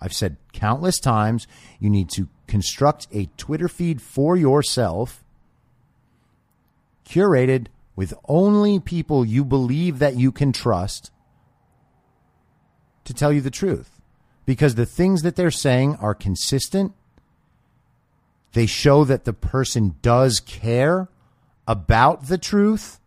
I've 0.00 0.12
said 0.12 0.36
countless 0.52 0.98
times 0.98 1.46
you 1.78 1.90
need 1.90 2.08
to 2.10 2.28
construct 2.46 3.06
a 3.12 3.26
Twitter 3.36 3.68
feed 3.68 4.00
for 4.00 4.36
yourself, 4.36 5.24
curated 7.04 7.66
with 7.94 8.14
only 8.26 8.80
people 8.80 9.24
you 9.24 9.44
believe 9.44 9.98
that 9.98 10.16
you 10.16 10.32
can 10.32 10.52
trust 10.52 11.10
to 13.04 13.12
tell 13.12 13.32
you 13.32 13.40
the 13.40 13.50
truth. 13.50 14.00
Because 14.46 14.74
the 14.74 14.86
things 14.86 15.22
that 15.22 15.36
they're 15.36 15.50
saying 15.50 15.96
are 15.96 16.14
consistent. 16.14 16.92
They 18.52 18.66
show 18.66 19.04
that 19.04 19.24
the 19.24 19.32
person 19.32 19.96
does 20.02 20.40
care 20.40 21.08
about 21.68 22.26
the 22.26 22.38
truth, 22.38 22.98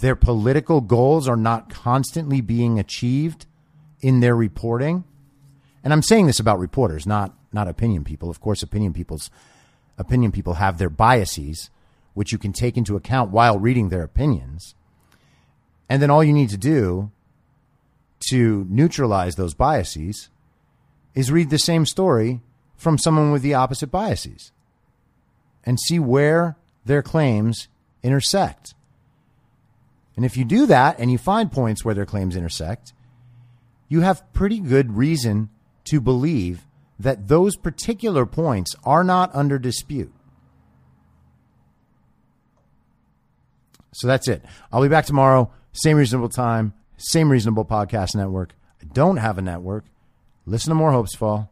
their 0.00 0.16
political 0.16 0.80
goals 0.80 1.28
are 1.28 1.36
not 1.36 1.70
constantly 1.70 2.40
being 2.40 2.78
achieved 2.78 3.46
in 4.06 4.20
their 4.20 4.36
reporting. 4.36 5.02
And 5.82 5.92
I'm 5.92 6.00
saying 6.00 6.28
this 6.28 6.38
about 6.38 6.60
reporters, 6.60 7.08
not 7.08 7.34
not 7.52 7.66
opinion 7.66 8.04
people. 8.04 8.30
Of 8.30 8.40
course, 8.40 8.62
opinion 8.62 8.92
people's 8.92 9.30
opinion 9.98 10.30
people 10.30 10.54
have 10.54 10.78
their 10.78 10.88
biases, 10.88 11.70
which 12.14 12.30
you 12.30 12.38
can 12.38 12.52
take 12.52 12.76
into 12.76 12.94
account 12.94 13.32
while 13.32 13.58
reading 13.58 13.88
their 13.88 14.04
opinions. 14.04 14.76
And 15.88 16.00
then 16.00 16.08
all 16.08 16.22
you 16.22 16.32
need 16.32 16.50
to 16.50 16.56
do 16.56 17.10
to 18.30 18.64
neutralize 18.70 19.34
those 19.34 19.54
biases 19.54 20.28
is 21.16 21.32
read 21.32 21.50
the 21.50 21.58
same 21.58 21.84
story 21.84 22.42
from 22.76 22.98
someone 22.98 23.32
with 23.32 23.42
the 23.42 23.54
opposite 23.54 23.90
biases 23.90 24.52
and 25.64 25.80
see 25.80 25.98
where 25.98 26.56
their 26.84 27.02
claims 27.02 27.66
intersect. 28.04 28.74
And 30.14 30.24
if 30.24 30.36
you 30.36 30.44
do 30.44 30.64
that 30.66 31.00
and 31.00 31.10
you 31.10 31.18
find 31.18 31.50
points 31.50 31.84
where 31.84 31.94
their 31.94 32.06
claims 32.06 32.36
intersect, 32.36 32.92
you 33.88 34.00
have 34.00 34.32
pretty 34.32 34.58
good 34.60 34.96
reason 34.96 35.50
to 35.84 36.00
believe 36.00 36.66
that 36.98 37.28
those 37.28 37.56
particular 37.56 38.26
points 38.26 38.74
are 38.84 39.04
not 39.04 39.34
under 39.34 39.58
dispute. 39.58 40.12
So 43.92 44.06
that's 44.06 44.28
it. 44.28 44.44
I'll 44.72 44.82
be 44.82 44.88
back 44.88 45.06
tomorrow, 45.06 45.50
same 45.72 45.96
reasonable 45.96 46.28
time, 46.28 46.74
same 46.96 47.30
reasonable 47.30 47.64
podcast 47.64 48.14
network. 48.14 48.54
I 48.82 48.84
don't 48.84 49.16
have 49.16 49.38
a 49.38 49.42
network. 49.42 49.84
Listen 50.44 50.70
to 50.70 50.74
more 50.74 50.92
Hopes 50.92 51.14
Fall. 51.14 51.50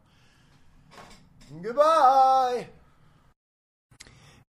Goodbye. 1.61 2.67